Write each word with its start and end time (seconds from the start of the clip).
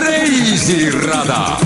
reisirada. 0.00 1.56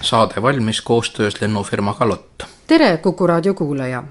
saade 0.00 0.42
valmis 0.42 0.80
koostöös 0.80 1.40
lennufirmaga 1.40 2.08
Lott. 2.08 2.42
tere, 2.66 2.96
Kuku 2.96 3.26
raadio 3.26 3.54
kuulaja! 3.54 4.04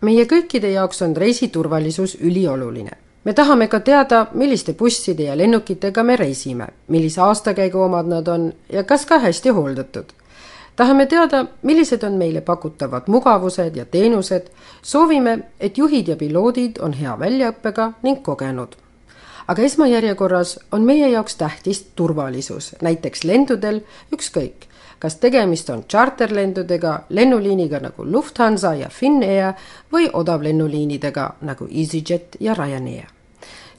meie 0.00 0.24
kõikide 0.24 0.70
jaoks 0.72 1.02
on 1.02 1.16
reisiturvalisus 1.16 2.16
ülioluline. 2.20 2.90
me 3.24 3.32
tahame 3.32 3.68
ka 3.68 3.80
teada, 3.80 4.26
milliste 4.32 4.74
busside 4.74 5.22
ja 5.22 5.36
lennukitega 5.38 6.02
me 6.02 6.16
reisime, 6.16 6.66
millise 6.88 7.20
aastakäigu 7.20 7.80
omad 7.80 8.06
nad 8.06 8.28
on 8.28 8.52
ja 8.72 8.84
kas 8.84 9.06
ka 9.06 9.18
hästi 9.18 9.48
hooldatud. 9.48 10.19
Tahame 10.80 11.06
teada, 11.06 11.44
millised 11.62 12.04
on 12.08 12.16
meile 12.16 12.40
pakutavad 12.40 13.08
mugavused 13.12 13.76
ja 13.76 13.84
teenused. 13.84 14.48
soovime, 14.82 15.38
et 15.60 15.78
juhid 15.78 16.08
ja 16.08 16.16
piloodid 16.16 16.78
on 16.80 16.92
hea 16.92 17.18
väljaõppega 17.18 17.92
ning 18.02 18.22
kogenud 18.22 18.76
aga 19.50 19.62
esmajärjekorras 19.66 20.58
on 20.72 20.82
meie 20.86 21.08
jaoks 21.10 21.36
tähtis 21.36 21.82
turvalisus, 21.98 22.76
näiteks 22.82 23.24
lendudel 23.24 23.80
ükskõik, 24.14 24.68
kas 25.02 25.16
tegemist 25.16 25.70
on 25.74 25.84
tšarterlendudega, 25.84 27.00
lennuliiniga 27.08 27.80
nagu 27.82 28.06
Lufthansa 28.06 28.74
ja 28.78 28.88
Finnair 28.88 29.56
või 29.92 30.06
odavlennuliinidega 30.12 31.30
nagu 31.40 31.66
EasyJet 31.66 32.36
ja 32.40 32.54
Ryanair. 32.54 33.19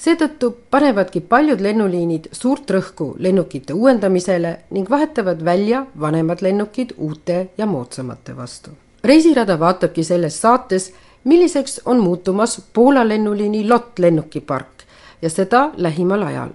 Seetõttu 0.01 0.49
panevadki 0.73 1.21
paljud 1.21 1.61
lennuliinid 1.61 2.31
suurt 2.33 2.71
rõhku 2.73 3.11
lennukite 3.21 3.73
uuendamisele 3.77 4.53
ning 4.73 4.89
vahetavad 4.89 5.43
välja 5.45 5.85
vanemad 5.99 6.41
lennukid 6.41 6.95
uute 6.97 7.49
ja 7.57 7.65
moodsamate 7.65 8.35
vastu. 8.37 8.71
reisirada 9.03 9.59
vaatabki 9.59 10.03
selles 10.03 10.41
saates, 10.41 10.93
milliseks 11.23 11.81
on 11.85 11.99
muutumas 11.99 12.61
Poola 12.73 13.07
lennuliini 13.07 13.67
LOT 13.67 13.99
lennukipark 13.99 14.83
ja 15.21 15.29
seda 15.29 15.71
lähimal 15.77 16.21
ajal. 16.21 16.49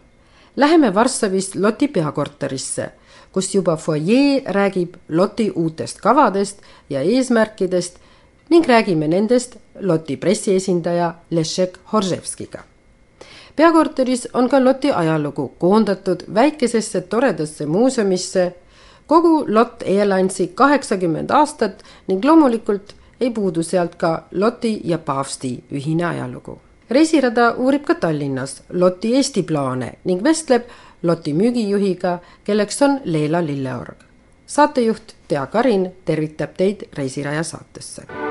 Läheme 0.57 0.95
Varssavist 0.95 1.55
Loti 1.55 1.89
peakorterisse, 1.89 2.91
kus 3.33 3.55
juba 3.55 3.77
fuajee 3.77 4.43
räägib 4.47 4.95
Loti 5.09 5.51
uutest 5.51 6.01
kavadest 6.01 6.63
ja 6.91 7.01
eesmärkidest 7.01 7.99
ning 8.51 8.67
räägime 8.67 9.09
nendest 9.09 9.57
Loti 9.81 10.17
pressiesindaja 10.17 11.15
Leszek 11.31 11.79
Horževskiga. 11.93 12.76
Peakorteris 13.57 14.29
on 14.35 14.49
ka 14.49 14.65
Loti 14.65 14.93
ajalugu 14.93 15.49
koondatud 15.59 16.23
väikesesse 16.35 17.01
toredasse 17.01 17.67
muuseumisse, 17.67 18.55
kogu 19.07 19.45
Lott 19.49 19.83
Airlinesi 19.83 20.53
kaheksakümmend 20.55 21.31
aastat 21.31 21.83
ning 22.07 22.25
loomulikult 22.25 22.95
ei 23.21 23.31
puudu 23.31 23.63
sealt 23.63 23.95
ka 23.95 24.23
Loti 24.33 24.81
ja 24.85 24.99
paavsti 24.99 25.65
ühine 25.73 26.05
ajalugu 26.05 26.61
reisirada 26.91 27.55
uurib 27.59 27.85
ka 27.85 27.95
Tallinnas 27.95 28.63
Loti 28.71 29.15
Eesti 29.17 29.43
plaane 29.43 29.93
ning 30.05 30.23
vestleb 30.25 30.69
Loti 31.03 31.33
müügijuhiga, 31.35 32.19
kelleks 32.45 32.83
on 32.83 33.01
Leela 33.05 33.47
Lilleorg. 33.47 33.97
saatejuht 34.47 35.15
Tea 35.29 35.47
Karin 35.47 35.93
tervitab 36.05 36.57
teid 36.57 36.89
Reisiraja 36.95 37.43
saatesse. 37.43 38.26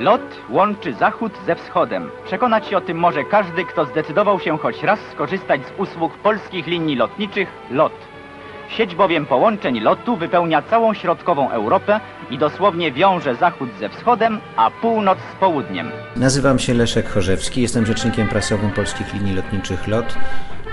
Lot 0.00 0.40
łączy 0.48 0.94
zachód 0.94 1.32
ze 1.46 1.54
wschodem. 1.54 2.10
Przekonać 2.24 2.66
się 2.66 2.76
o 2.76 2.80
tym 2.80 2.98
może 2.98 3.24
każdy, 3.24 3.64
kto 3.64 3.84
zdecydował 3.84 4.40
się 4.40 4.58
choć 4.58 4.82
raz 4.82 4.98
skorzystać 5.12 5.60
z 5.66 5.80
usług 5.80 6.18
polskich 6.18 6.66
linii 6.66 6.96
lotniczych 6.96 7.48
LOT. 7.70 7.92
Sieć 8.68 8.94
bowiem 8.94 9.26
połączeń 9.26 9.80
lotu 9.80 10.16
wypełnia 10.16 10.62
całą 10.62 10.94
środkową 10.94 11.50
Europę 11.50 12.00
i 12.30 12.38
dosłownie 12.38 12.92
wiąże 12.92 13.34
zachód 13.34 13.68
ze 13.80 13.88
wschodem, 13.88 14.40
a 14.56 14.70
północ 14.70 15.18
z 15.18 15.40
południem. 15.40 15.90
Nazywam 16.16 16.58
się 16.58 16.74
Leszek 16.74 17.08
Chorzewski, 17.08 17.62
jestem 17.62 17.86
rzecznikiem 17.86 18.28
prasowym 18.28 18.70
polskich 18.70 19.14
linii 19.14 19.34
lotniczych 19.34 19.88
LOT 19.88 20.14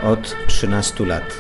od 0.03 0.35
13 0.47 1.06
lat. 1.06 1.38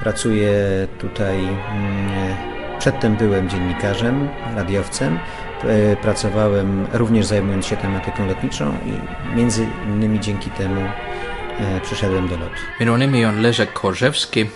Pracuję 0.00 0.52
tutaj, 0.98 1.38
mm, 1.38 2.36
przedtem 2.78 3.16
byłem 3.16 3.48
dziennikarzem, 3.48 4.28
radiowcem, 4.56 5.18
pracowałem 6.02 6.86
również 6.92 7.26
zajmując 7.26 7.66
się 7.66 7.76
tematyką 7.76 8.26
lotniczą 8.26 8.72
i 8.86 9.36
między 9.36 9.66
innymi 9.86 10.20
dzięki 10.20 10.50
temu 10.50 10.80
e, 10.80 11.80
przyszedłem 11.80 12.28
do 12.28 12.36
LOT. 12.36 12.52
minu 12.80 12.96
nimi 12.96 13.24
on 13.24 13.42
Leszek 13.42 13.78
Chorzewski 13.78 14.46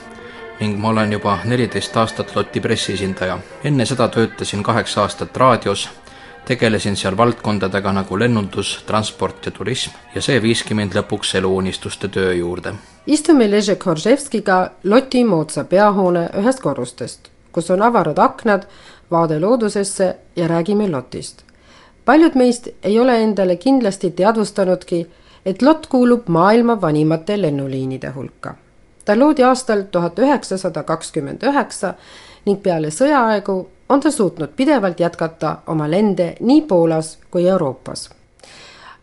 ning 0.60 0.78
ma 0.78 0.88
olen 0.88 1.12
juba 1.12 1.38
neliteist 1.44 1.96
aastat 1.96 2.36
Loti 2.36 2.60
pressiesindaja. 2.60 3.38
enne 3.64 3.86
seda 3.86 4.08
töötasin 4.08 4.62
kaheksa 4.62 5.02
aastat 5.02 5.36
raadios, 5.36 5.88
tegelesin 6.44 6.96
seal 6.96 7.16
valdkondadega 7.16 7.92
nagu 7.92 8.18
lennundus, 8.18 8.82
transport 8.86 9.46
ja 9.46 9.52
turism 9.52 9.90
ja 10.14 10.22
see 10.22 10.38
viiski 10.42 10.74
mind 10.74 10.94
lõpuks 10.94 11.36
eluunistuste 11.38 12.08
töö 12.08 12.32
juurde. 12.32 12.74
istume 13.06 13.50
Leszek 13.50 13.84
Horževskiga 13.86 14.70
Loti 14.84 15.24
moodsa 15.24 15.64
peahoone 15.64 16.28
ühest 16.38 16.60
korrustest, 16.62 17.30
kus 17.52 17.70
on 17.70 17.82
avarad 17.82 18.18
aknad, 18.18 18.66
vaade 19.12 19.40
loodusesse 19.40 20.16
ja 20.36 20.48
räägime 20.48 20.90
Lotist. 20.90 21.42
paljud 22.04 22.34
meist 22.34 22.68
ei 22.82 23.00
ole 23.00 23.22
endale 23.22 23.56
kindlasti 23.56 24.10
teadvustanudki, 24.10 25.06
et 25.46 25.62
Lott 25.62 25.86
kuulub 25.86 26.28
maailma 26.28 26.80
vanimate 26.80 27.42
lennuliinide 27.42 28.10
hulka 28.10 28.54
ta 29.04 29.18
loodi 29.18 29.42
aastal 29.42 29.82
tuhat 29.90 30.18
üheksasada 30.18 30.82
kakskümmend 30.82 31.42
üheksa 31.42 31.94
ning 32.46 32.62
peale 32.62 32.90
sõjaaegu 32.90 33.56
on 33.88 34.00
ta 34.00 34.10
suutnud 34.10 34.54
pidevalt 34.56 35.00
jätkata 35.00 35.56
oma 35.66 35.90
lende 35.90 36.34
nii 36.40 36.62
Poolas 36.62 37.18
kui 37.30 37.48
Euroopas. 37.48 38.10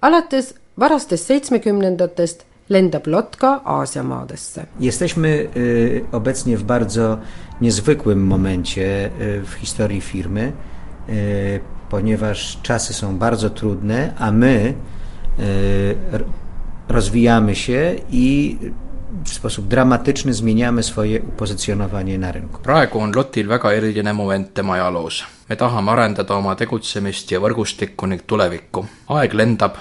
alates 0.02 0.56
varastest 0.80 1.28
seitsmekümnendatest 1.28 2.44
lendab 2.70 3.08
LOT 3.08 3.36
ka 3.36 3.62
Aasia 3.66 4.04
maadesse. 4.04 4.66
Jesteśmy 4.80 5.48
y, 5.58 6.06
obecnie 6.12 6.58
w 6.58 6.64
bardzo 6.64 7.18
niezwykłym 7.62 8.28
momencie 8.28 9.10
y, 9.22 9.42
w 9.46 9.54
historii 9.54 10.02
firmy, 10.02 10.52
y, 11.10 11.60
ponieważ 11.90 12.60
czasy 12.62 12.94
są 12.94 13.18
bardzo 13.18 13.50
trudne, 13.50 14.14
a 14.18 14.32
my 14.32 14.74
rozwijamy 16.90 17.56
się 17.56 17.96
i 18.12 18.58
w 19.26 19.30
sposób 19.30 19.68
dramatyczny 19.68 20.34
zmieniamy 20.34 20.84
swoje 20.84 21.22
upozycjonowanie 21.22 22.18
na 22.18 22.32
rynku. 22.32 22.62
praegu 22.62 23.00
on 23.00 23.12
Lotil 23.12 23.48
väga 23.48 23.72
eriline 23.72 24.14
moment 24.14 24.54
tema 24.54 24.74
ajaloos. 24.74 25.24
me 25.50 25.56
tahame 25.56 25.92
arendada 25.92 26.36
oma 26.36 26.56
tegutsemist 26.56 27.32
ja 27.32 27.40
võrgustikku 27.40 28.08
ning 28.08 28.22
tulevikku. 28.22 28.86
aeg 29.08 29.34
lendab 29.34 29.78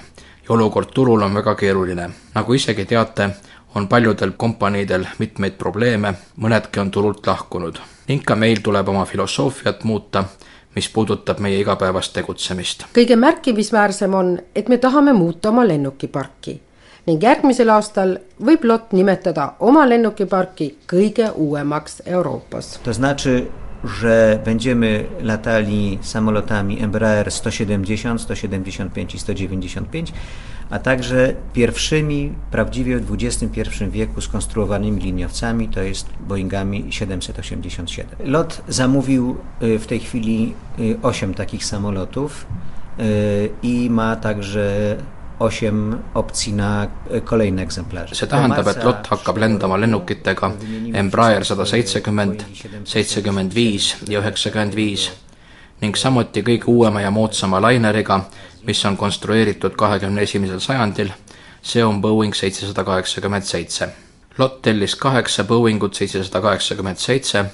ja 0.49 0.55
olukord 0.55 0.89
turul 0.95 1.23
on 1.23 1.35
väga 1.35 1.55
keeruline. 1.55 2.11
nagu 2.35 2.53
isegi 2.53 2.85
teate, 2.85 3.31
on 3.75 3.89
paljudel 3.89 4.31
kompaniidel 4.37 5.07
mitmeid 5.19 5.53
probleeme, 5.53 6.15
mõnedki 6.41 6.81
on 6.81 6.91
turult 6.91 7.27
lahkunud. 7.27 7.79
ning 8.09 8.25
ka 8.25 8.35
meil 8.35 8.61
tuleb 8.63 8.89
oma 8.89 9.05
filosoofiat 9.05 9.85
muuta 9.85 10.25
mis 10.75 10.89
puudutab 10.89 11.39
meie 11.39 11.61
igapäevast 11.61 12.13
tegutsemist. 12.13 12.85
kõige 12.95 13.17
märkimisväärsem 13.17 14.15
on, 14.15 14.39
et 14.55 14.69
me 14.69 14.79
tahame 14.79 15.13
muuta 15.13 15.49
oma 15.49 15.69
lennukiparki 15.69 16.61
ning 17.07 17.23
järgmisel 17.23 17.69
aastal 17.69 18.19
võib 18.45 18.65
LOT 18.65 18.93
nimetada 18.93 19.53
oma 19.61 19.89
lennukiparki 19.89 20.77
kõige 20.93 21.31
uuemaks 21.35 22.03
Euroopas. 22.07 22.81
Że 23.85 24.39
będziemy 24.45 25.05
latali 25.23 25.99
samolotami 26.03 26.83
Embraer 26.83 27.31
170, 27.31 28.21
175 28.21 29.15
i 29.15 29.19
195, 29.19 30.13
a 30.71 30.79
także 30.79 31.35
pierwszymi 31.53 32.33
prawdziwie 32.51 32.99
w 32.99 33.15
XXI 33.15 33.63
wieku 33.91 34.21
skonstruowanymi 34.21 35.03
liniowcami, 35.03 35.69
to 35.69 35.83
jest 35.83 36.09
Boeingami 36.21 36.93
787. 36.93 38.07
LOT 38.25 38.63
zamówił 38.69 39.37
y, 39.63 39.79
w 39.79 39.87
tej 39.87 40.01
chwili 40.01 40.55
8 41.03 41.31
y, 41.31 41.35
takich 41.35 41.65
samolotów 41.65 42.47
y, 43.01 43.51
i 43.63 43.91
ma 43.91 44.17
także 44.17 44.97
osiem 45.41 45.99
optsi 46.15 46.53
na 46.53 46.89
kolejne 47.25 47.63
egzemplarze. 47.63 48.15
see 48.15 48.29
tähendab, 48.29 48.67
et 48.67 48.85
LOT 48.85 49.07
hakkab 49.07 49.37
lendama 49.39 49.81
lennukitega 49.81 50.51
Embraer 50.95 51.45
sada 51.45 51.65
seitsekümmend, 51.65 52.43
seitsekümmend 52.85 53.55
viis 53.55 53.97
ja 54.09 54.21
üheksakümmend 54.21 54.75
viis 54.77 55.11
ning 55.81 55.97
samuti 55.97 56.43
kõige 56.43 56.67
uuema 56.67 57.01
ja 57.01 57.11
moodsama 57.11 57.61
laineriga, 57.63 58.21
mis 58.67 58.85
on 58.85 58.97
konstrueeritud 58.97 59.77
kahekümne 59.79 60.23
esimesel 60.27 60.59
sajandil, 60.61 61.13
see 61.63 61.85
on 61.85 62.01
Boeing 62.03 62.35
seitsesada 62.35 62.85
kaheksakümmend 62.85 63.47
seitse. 63.47 63.89
LOT 64.39 64.63
tellis 64.63 64.97
kaheksa 64.97 65.45
Boeingut 65.45 65.95
seitsesada 65.95 66.41
kaheksakümmend 66.41 66.99
seitse 66.99 67.45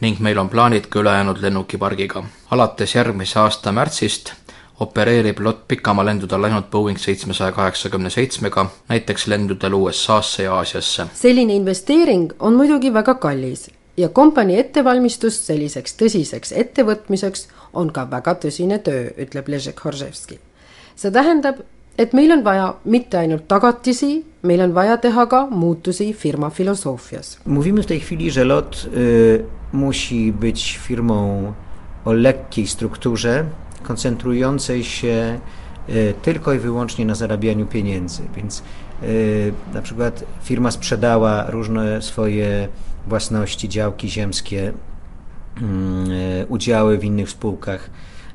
ning 0.00 0.18
meil 0.22 0.38
on 0.38 0.48
plaanid 0.48 0.86
ka 0.90 1.00
ülejäänud 1.00 1.42
lennukipargiga. 1.42 2.24
alates 2.50 2.94
järgmise 2.94 3.38
aasta 3.38 3.72
märtsist 3.72 4.32
opereerib 4.80 5.40
LOT 5.40 5.64
pikamaалendudel 5.68 6.44
ainult 6.44 6.70
Boeing 6.70 6.98
seitsmesaja 6.98 7.52
kaheksakümne 7.52 8.10
seitsmega, 8.10 8.66
näiteks 8.88 9.26
lendudel 9.26 9.74
USA-sse 9.74 10.42
ja 10.42 10.54
Aasiasse. 10.54 11.06
selline 11.14 11.54
investeering 11.54 12.32
on 12.38 12.54
muidugi 12.54 12.92
väga 12.94 13.14
kallis 13.14 13.70
ja 13.96 14.08
kompanii 14.08 14.58
ettevalmistus 14.58 15.40
selliseks 15.46 15.96
tõsiseks 16.02 16.54
ettevõtmiseks 16.62 17.48
on 17.72 17.90
ka 17.92 18.06
väga 18.10 18.36
tõsine 18.44 18.78
töö, 18.78 19.10
ütleb 19.18 19.48
Leszek 19.48 19.84
Horževski. 19.84 20.38
see 20.96 21.10
tähendab, 21.10 21.60
et 21.98 22.12
meil 22.12 22.32
on 22.32 22.44
vaja 22.44 22.74
mitte 22.84 23.18
ainult 23.18 23.48
tagatisi, 23.48 24.24
meil 24.42 24.60
on 24.60 24.74
vaja 24.74 24.96
teha 24.96 25.26
ka 25.26 25.46
muutusi 25.50 26.12
firma 26.12 26.50
filozoofias. 26.50 27.38
Mówimy 27.44 27.82
w 27.82 27.86
tej 27.86 28.00
chwili, 28.00 28.30
że 28.30 28.44
LOT 28.44 28.86
y, 28.94 29.44
musi 29.72 30.32
być 30.32 30.78
firmą 30.78 31.52
o 32.04 32.12
lekkiej 32.12 32.66
strukturze, 32.66 33.44
koncentrującej 33.88 34.84
się 34.84 35.40
y, 35.88 36.14
tylko 36.22 36.52
i 36.52 36.58
wyłącznie 36.58 37.06
na 37.06 37.14
zarabianiu 37.14 37.66
pieniędzy. 37.66 38.22
Więc 38.36 38.62
y, 39.02 39.52
na 39.74 39.82
przykład 39.82 40.24
firma 40.42 40.70
sprzedała 40.70 41.50
różne 41.50 42.02
swoje 42.02 42.68
własności, 43.06 43.68
działki 43.68 44.08
ziemskie, 44.08 44.72
mm, 45.60 46.10
y, 46.10 46.46
udziały 46.48 46.98
w 46.98 47.04
innych 47.04 47.30
spółkach, 47.30 47.90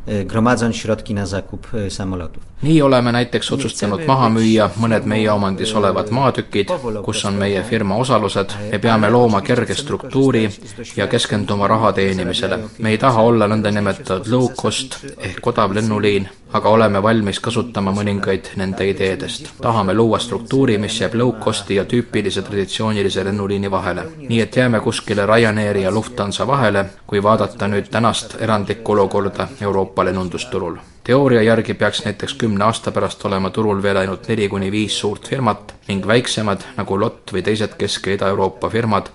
gromadząc 0.07 0.75
środki 0.75 1.13
na 1.13 1.25
zakup 1.25 1.67
y, 1.73 1.91
samolotów. 1.91 2.43
nii 2.63 2.81
oleme 2.81 3.11
näiteks 3.11 3.51
otsustanud 3.51 4.05
maha 4.07 4.29
müüa 4.29 4.69
mõned 4.79 5.05
meie 5.05 5.31
omandis 5.31 5.73
olevad 5.75 6.11
maatükid, 6.11 6.69
kus 7.03 7.25
on 7.25 7.33
meie 7.33 7.63
firma 7.63 7.95
osalused, 7.95 8.53
me 8.71 8.79
peame 8.79 9.09
looma 9.09 9.41
kerge 9.41 9.75
struktuuri 9.75 10.49
ja 10.97 11.07
keskenduma 11.07 11.67
raha 11.67 11.91
teenimisele. 11.93 12.59
me 12.79 12.89
ei 12.89 12.97
taha 12.97 13.21
olla 13.21 13.47
nõndanimetatud 13.47 14.31
low 14.31 14.47
cost 14.61 14.97
ehk 15.17 15.47
odav 15.47 15.75
lennuliin, 15.75 16.29
aga 16.53 16.69
oleme 16.69 17.01
valmis 17.03 17.39
kasutama 17.39 17.91
mõningaid 17.91 18.53
nende 18.55 18.87
ideedest. 18.89 19.49
tahame 19.61 19.93
luua 19.93 20.19
struktuuri, 20.19 20.77
mis 20.77 21.01
jääb 21.01 21.15
low 21.15 21.33
cost'i 21.39 21.75
ja 21.75 21.85
tüüpilise 21.85 22.41
traditsioonilise 22.41 23.25
lennuliini 23.25 23.71
vahele. 23.71 24.03
nii 24.17 24.41
et 24.41 24.55
jääme 24.55 24.79
kuskile 24.79 25.25
Ryanairi 25.25 25.83
ja 25.83 25.91
Lufthansa 25.91 26.47
vahele, 26.47 26.85
kui 27.07 27.23
vaadata 27.23 27.67
nüüd 27.67 27.89
tänast 27.91 28.35
erandlikku 28.41 28.91
olukorda 28.91 29.47
Euroopa 29.61 30.05
lennundusturul 30.05 30.77
teooria 31.03 31.41
järgi 31.41 31.73
peaks 31.73 32.05
näiteks 32.05 32.33
kümne 32.33 32.65
aasta 32.65 32.91
pärast 32.91 33.25
olema 33.25 33.49
turul 33.49 33.81
veel 33.83 33.97
ainult 33.97 34.27
neli 34.27 34.47
kuni 34.49 34.71
viis 34.71 34.99
suurt 34.99 35.27
firmat 35.29 35.73
ning 35.87 36.07
väiksemad, 36.07 36.61
nagu 36.77 36.99
LOT 36.99 37.33
või 37.33 37.43
teised 37.43 37.75
Kesk- 37.77 38.07
ja 38.07 38.13
Ida-Euroopa 38.13 38.69
firmad, 38.69 39.09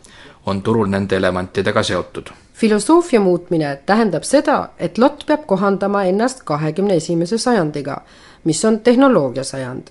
on 0.48 0.62
turul 0.62 0.88
nende 0.88 1.16
elementidega 1.16 1.82
seotud. 1.82 2.30
filosoofia 2.54 3.20
muutmine 3.20 3.78
tähendab 3.86 4.22
seda, 4.22 4.68
et 4.78 4.98
LOT 4.98 5.24
peab 5.26 5.46
kohandama 5.46 6.02
ennast 6.04 6.42
kahekümne 6.44 6.96
esimese 6.96 7.38
sajandiga, 7.38 8.00
mis 8.44 8.64
on 8.64 8.80
tehnoloogia 8.80 9.44
sajand. 9.44 9.88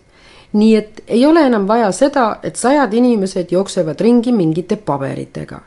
nii 0.54 0.75
et 0.75 1.04
ei 1.07 1.25
ole 1.25 1.45
enam 1.45 1.68
vaja 1.68 1.92
seda, 1.92 2.39
et 2.44 2.56
sajad 2.56 2.94
inimesed 2.94 3.51
jooksevad 3.51 4.00
ringi 4.00 4.31
mingite 4.31 4.75
paberitega. 4.75 5.59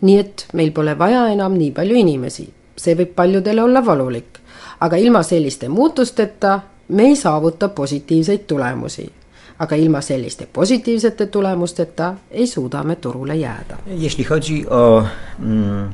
nii 0.00 0.18
et 0.18 0.46
meil 0.52 0.70
pole 0.70 0.98
vaja 0.98 1.26
enam 1.28 1.52
nii 1.58 1.70
palju 1.70 1.96
inimesi, 1.96 2.52
see 2.76 2.94
võib 2.94 3.14
paljudele 3.14 3.62
olla 3.62 3.86
valulik 3.86 4.38
aga 4.80 4.96
ilma 4.96 5.22
selliste 5.22 5.68
muutusteta 5.68 6.60
me 6.88 7.02
ei 7.02 7.16
saavuta 7.16 7.68
positiivseid 7.68 8.38
tulemusi. 8.38 9.12
Aga 9.58 9.76
ilma 9.76 10.00
selliste 10.00 10.46
positiivsete 10.46 11.26
tulemusteta 11.26 12.14
ei 12.30 12.46
suuda 12.46 12.82
me 12.82 12.96
turule 12.96 13.36
jääda. 13.36 13.78
Jeśli 13.86 14.24
chodzi 14.24 14.68
o 14.68 15.04
mm, 15.40 15.92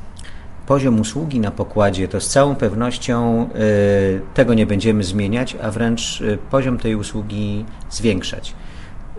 poziom 0.67 1.01
usługi 1.01 1.41
na 1.41 1.51
pokładzie, 1.51 2.09
to 2.09 2.21
z 2.21 2.29
całą 2.29 2.55
pewnością 2.55 3.49
y, 3.57 4.21
tego 4.35 4.55
nie 4.55 4.67
będziemy 4.67 5.05
zmieniać, 5.05 5.57
a 5.63 5.71
wręcz 5.71 6.21
y, 6.21 6.39
poziom 6.51 6.79
tej 6.79 6.95
usługi 6.95 7.65
zwiększać. 7.91 8.55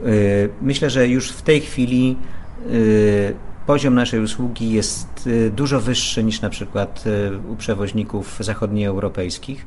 Y, 0.05 0.49
myślę, 0.61 0.89
że 0.89 1.07
już 1.07 1.31
w 1.31 1.41
tej 1.41 1.61
chwili 1.61 2.17
poziom 3.67 3.95
naszej 3.95 4.19
usługi 4.19 4.71
jest 4.71 5.29
dużo 5.51 5.81
wyższy 5.81 6.23
niż 6.23 6.41
na 6.41 6.49
przykład 6.49 7.03
u 7.49 7.55
przewoźników 7.55 8.37
zachodnioeuropejskich. 8.39 9.65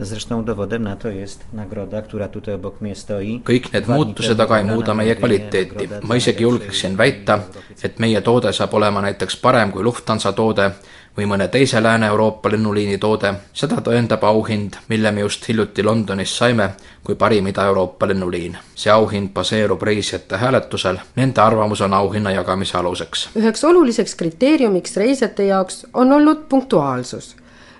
Zresztą 0.00 0.44
dowodem 0.44 0.82
na 0.82 0.96
to 0.96 1.08
jest 1.08 1.44
nagroda, 1.52 2.02
która 2.02 2.28
tutaj 2.28 2.54
obok 2.54 2.80
mnie 2.80 2.94
stoi. 2.94 3.40
kõik 3.44 3.72
need 3.72 3.88
muutused 3.88 4.40
aga 4.40 4.58
ei 4.58 4.64
muuda 4.64 4.94
meie 4.94 5.16
kvaliteeti. 5.16 5.88
ma 6.02 6.16
isegi 6.16 6.42
julgeksin 6.42 6.96
väita, 6.96 7.40
et 7.82 7.98
meie 7.98 8.20
toode 8.20 8.52
saab 8.52 8.74
olema 8.74 9.00
näiteks 9.00 9.36
parem 9.36 9.72
kui 9.72 9.82
Lufthansa 9.82 10.32
toode 10.32 10.70
või 11.16 11.26
mõne 11.26 11.48
teise 11.48 11.82
Lääne-Euroopa 11.82 12.50
lennuliini 12.52 12.98
toode, 12.98 13.32
seda 13.52 13.80
tõendab 13.80 14.24
auhind, 14.24 14.76
mille 14.88 15.10
me 15.10 15.20
just 15.20 15.48
hiljuti 15.48 15.82
Londonis 15.82 16.36
saime 16.38 16.70
kui 17.04 17.14
parim 17.14 17.46
Ida-Euroopa 17.46 18.08
lennuliin. 18.08 18.58
see 18.74 18.92
auhind 18.92 19.28
baseerub 19.28 19.82
reisijate 19.82 20.36
hääletusel, 20.36 20.98
nende 21.16 21.40
arvamus 21.40 21.80
on 21.80 21.94
auhinna 21.94 22.30
jagamise 22.30 22.78
aluseks. 22.78 23.28
üheks 23.36 23.64
oluliseks 23.64 24.14
kriteeriumiks 24.14 24.96
reisijate 24.96 25.46
jaoks 25.46 25.86
on 25.94 26.12
olnud 26.12 26.46
punktuaalsus 26.48 27.36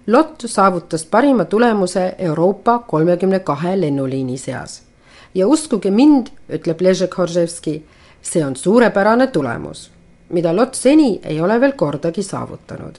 Lott 0.07 0.41
saavutas 0.47 1.05
parima 1.05 1.45
tulemuse 1.45 2.15
Euroopa 2.19 2.79
kolmekümne 2.79 3.41
kahe 3.41 3.81
lennuliini 3.81 4.39
seas. 4.39 4.83
ja 5.35 5.47
uskuge 5.47 5.91
mind, 5.91 6.27
ütleb 6.49 6.81
Leszek 6.81 7.19
Horževski, 7.19 7.85
see 8.23 8.47
on 8.47 8.57
suurepärane 8.57 9.27
tulemus, 9.27 9.91
mida 10.29 10.57
Lott 10.57 10.75
seni 10.75 11.21
ei 11.23 11.41
ole 11.41 11.61
veel 11.61 11.73
kordagi 11.73 12.23
saavutanud 12.23 12.99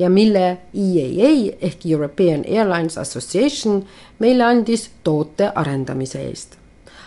ja 0.00 0.08
mille 0.10 0.58
EAA 0.74 1.32
ehk 1.60 1.84
European 1.86 2.44
Airlines 2.48 2.98
Association 2.98 3.82
meile 4.18 4.44
andis 4.44 4.88
toote 5.04 5.52
arendamise 5.54 6.22
eest. 6.24 6.56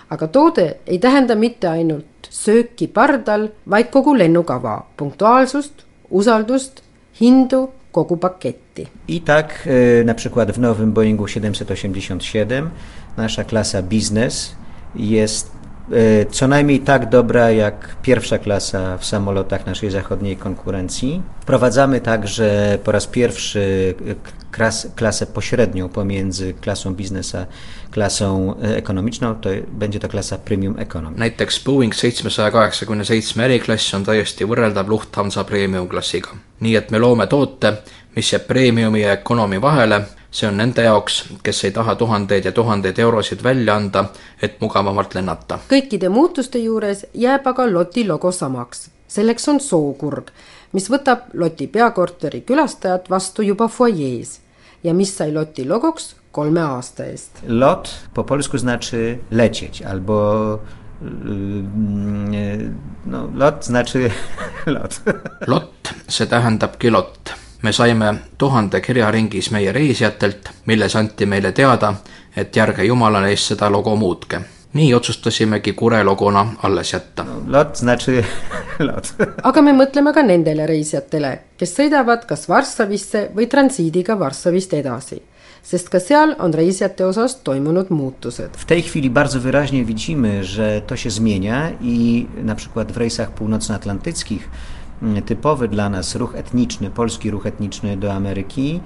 aga 0.09 0.27
toode 0.27 0.65
ei 0.87 0.99
tähenda 0.99 1.35
mitte 1.35 1.67
ainult 1.67 2.27
sööki 2.29 2.87
pardal, 2.87 3.47
vaid 3.69 3.89
kogu 3.93 4.13
lennukava, 4.17 4.75
punktuaalsust, 4.97 5.83
usaldust, 6.09 6.81
hindu 7.19 7.69
kogu 7.93 8.17
paketti. 8.17 8.87
I 9.07 9.21
tak 9.21 9.67
na 10.05 10.13
przykład 10.13 10.51
w 10.51 10.59
nowym 10.59 10.93
Boeingu 10.93 11.27
787 11.27 12.69
nasza 13.17 13.43
klasa 13.43 13.81
biznes 13.81 14.55
jest 14.95 15.51
co 16.31 16.47
najmniej 16.47 16.79
tak 16.79 17.09
dobra 17.09 17.51
jak 17.51 17.95
pierwsza 18.01 18.37
klasa 18.37 18.97
w 18.97 19.05
samolotach 19.05 19.65
naszej 19.65 19.91
zachodniej 19.91 20.37
konkurencji. 20.37 21.21
Wprowadzamy 21.41 22.01
także 22.01 22.77
po 22.83 22.91
raz 22.91 23.07
pierwszy 23.07 23.95
klas, 24.51 24.87
klasę 24.95 25.25
pośrednią 25.25 25.89
pomiędzy 25.89 26.53
klasą 26.53 26.95
biznes 26.95 27.35
a 27.35 27.45
klasą 27.91 28.55
ekonomiczną, 28.61 29.35
to 29.35 29.49
będzie 29.71 29.99
to 29.99 30.07
klasa 30.07 30.37
premium 30.37 30.79
economy. 30.79 31.17
näiteks 31.17 31.63
Boeing 31.63 31.95
seitsmesaja 31.95 32.51
kaheksakümne 32.51 33.05
seitsme 33.05 33.45
eriklass 33.45 33.93
on 33.93 34.05
täiesti 34.05 34.45
võrreldav 34.45 34.87
Lufthansa 34.87 35.43
premium 35.43 35.87
klassiga. 35.87 36.29
nii 36.61 36.75
et 36.75 36.91
me 36.91 36.99
loome 36.99 37.27
toote, 37.27 37.73
mis 38.15 38.33
jääb 38.33 38.47
premiumi 38.47 38.99
ja 38.99 39.11
economy 39.13 39.61
vahele 39.61 40.05
see 40.33 40.47
on 40.49 40.57
nende 40.57 40.83
jaoks, 40.83 41.19
kes 41.43 41.63
ei 41.67 41.71
taha 41.71 41.95
tuhandeid 41.95 42.45
ja 42.45 42.51
tuhandeid 42.51 42.99
eurosid 42.99 43.43
välja 43.43 43.75
anda, 43.75 44.05
et 44.41 44.61
mugavamalt 44.61 45.13
lennata. 45.15 45.59
kõikide 45.69 46.09
muutuste 46.09 46.59
juures 46.59 47.05
jääb 47.13 47.47
aga 47.47 47.67
Loti 47.73 48.07
logo 48.07 48.31
samaks. 48.31 48.89
selleks 49.07 49.47
on 49.47 49.59
sookurg, 49.59 50.31
mis 50.71 50.89
võtab 50.89 51.29
Loti 51.33 51.67
peakorteri 51.67 52.41
külastajat 52.41 53.09
vastu 53.09 53.41
juba 53.41 53.67
fuajees 53.67 54.39
ja 54.83 54.93
mis 54.93 55.17
sai 55.17 55.31
Loti 55.33 55.65
logoks 55.65 56.15
kolme 56.31 56.61
aasta 56.61 57.05
eest. 57.05 57.43
Lot 57.47 57.89
po 58.13 58.23
polsku 58.23 58.57
znaczy 58.57 59.19
lecieć 59.31 59.81
albo 59.81 60.59
no 63.05 63.29
lot 63.33 63.65
znaczy 63.65 64.11
lot. 64.65 65.01
lot, 65.47 65.93
see 66.07 66.27
tähendabki 66.27 66.89
lott 66.89 67.42
me 67.63 67.71
saime 67.71 68.13
tuhande 68.37 68.81
kirjaringis 68.81 69.51
meie 69.51 69.71
reisijatelt, 69.71 70.49
milles 70.65 70.95
anti 70.95 71.25
meile 71.25 71.51
teada, 71.51 71.93
et 72.37 72.55
järge 72.55 72.83
jumala 72.83 73.23
eest 73.29 73.53
seda 73.53 73.71
logo 73.71 73.95
muutke. 73.95 74.41
nii 74.73 74.93
otsustasimegi 74.93 75.73
Kure 75.73 76.03
logona 76.03 76.47
alles 76.63 76.93
jätta 76.93 77.25
aga 79.49 79.61
me 79.61 79.73
mõtleme 79.73 80.13
ka 80.13 80.23
nendele 80.23 80.65
reisijatele, 80.65 81.37
kes 81.57 81.75
sõidavad 81.77 82.25
kas 82.25 82.49
Varssavisse 82.49 83.29
või 83.35 83.45
transiidiga 83.47 84.19
Varssavist 84.19 84.73
edasi 84.73 85.21
sest 85.63 85.87
ka 85.89 85.99
seal 85.99 86.35
on 86.43 86.53
reisijate 86.53 87.05
osas 87.05 87.37
toimunud 87.43 87.89
muutused. 87.89 88.57
W 88.57 88.65
tej 88.65 88.81
chwili 88.81 89.09
bardzo 89.09 89.39
wyraźnie 89.39 89.85
widzimy, 89.85 90.43
że 90.43 90.81
to 90.87 90.97
się 90.97 91.09
zmienia 91.09 91.71
i 91.81 92.27
na 92.43 92.55
przykład 92.55 92.91
w 92.91 92.97
rejsach 92.97 93.31
północnoatlantyckich 93.31 94.49
typowy 95.25 95.67
dla 95.67 95.89
nas 95.89 96.15
ruch 96.15 96.35
etniczny, 96.35 96.89
polski 96.89 97.31
ruch 97.31 97.45
etniczny 97.45 97.97
do 97.97 98.13
Ameryki 98.13 98.81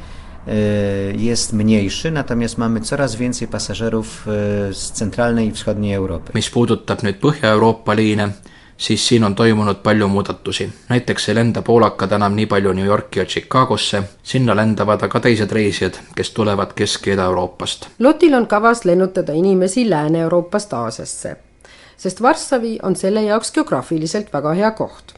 jest 1.16 1.54
mniejszy, 1.54 2.12
natomiast 2.12 2.58
mamy 2.58 2.82
coraz 2.82 3.16
więcej 3.16 3.48
pasażerów 3.48 4.24
z 4.72 4.92
centralnej 4.92 5.48
i 5.48 5.52
wschodniej 5.52 5.94
Europy. 5.94 6.32
mis 6.36 6.50
puudutab 6.50 7.04
nüüd 7.04 7.20
Põhja-Euroopa 7.20 7.96
liine, 7.96 8.30
siis 8.78 9.08
siin 9.08 9.24
on 9.24 9.36
toimunud 9.36 9.78
palju 9.78 10.08
muudatusi. 10.08 10.70
näiteks 10.90 11.30
ei 11.30 11.36
lenda 11.36 11.62
poolakad 11.62 12.12
enam 12.12 12.36
nii 12.36 12.48
palju 12.48 12.74
New 12.74 12.86
Yorki 12.86 13.20
ja 13.20 13.26
Chicagosse, 13.26 14.04
sinna 14.24 14.56
lendavad 14.56 15.04
aga 15.04 15.20
teised 15.20 15.52
reisijad, 15.52 16.00
kes 16.16 16.32
tulevad 16.32 16.72
Kesk- 16.72 17.08
ja 17.08 17.14
Ida-Euroopast. 17.14 17.88
Lotil 18.00 18.34
on 18.34 18.48
kavas 18.48 18.86
lennutada 18.86 19.34
inimesi 19.34 19.90
Lääne-Euroopast 19.90 20.74
Aasiasse, 20.74 21.36
sest 21.98 22.22
Varssavi 22.22 22.80
on 22.84 22.96
selle 22.96 23.22
jaoks 23.22 23.52
geograafiliselt 23.52 24.34
väga 24.34 24.54
hea 24.54 24.72
koht 24.72 25.17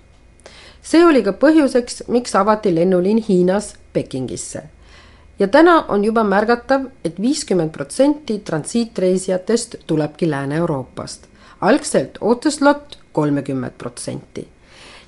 see 0.82 1.06
oli 1.06 1.24
ka 1.24 1.32
põhjuseks, 1.32 2.04
miks 2.08 2.36
avati 2.36 2.76
lennuliin 2.76 3.24
Hiinas 3.30 3.74
Pekingisse. 3.94 4.64
ja 5.40 5.48
täna 5.48 5.86
on 5.88 6.06
juba 6.06 6.24
märgatav 6.24 6.86
et, 6.86 6.92
et 7.04 7.22
viiskümmend 7.22 7.72
protsenti 7.72 8.40
transiitreisijatest 8.40 9.76
tulebki 9.88 10.30
Lääne-Euroopast. 10.30 11.28
algselt 11.62 12.18
ootas 12.22 12.62
lott 12.62 12.98
kolmekümmet 13.12 13.78
protsenti 13.78 14.48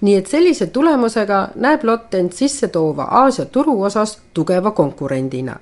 nii 0.01 0.15
et 0.15 0.27
sellise 0.27 0.67
tulemusega 0.67 1.49
näeb 1.55 1.83
lott 1.83 2.13
end 2.13 2.31
sisse 2.31 2.67
toova 2.67 3.03
Aasia 3.03 3.45
turu 3.45 3.81
osas 3.83 4.19
tugeva 4.33 4.71
konkurendina 4.71 5.59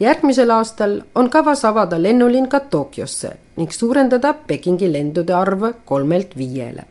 järgmisel 0.00 0.50
aastal 0.50 1.00
on 1.14 1.30
kavas 1.30 1.64
avada 1.64 2.02
lennuliin 2.02 2.48
ka 2.48 2.60
Tokyosse 2.60 3.30
ning 3.56 3.70
suurendada 3.70 4.34
Pekingi 4.34 4.92
lendude 4.92 5.34
arv 5.34 5.62
kolmelt 5.84 6.36
viiele. 6.36 6.84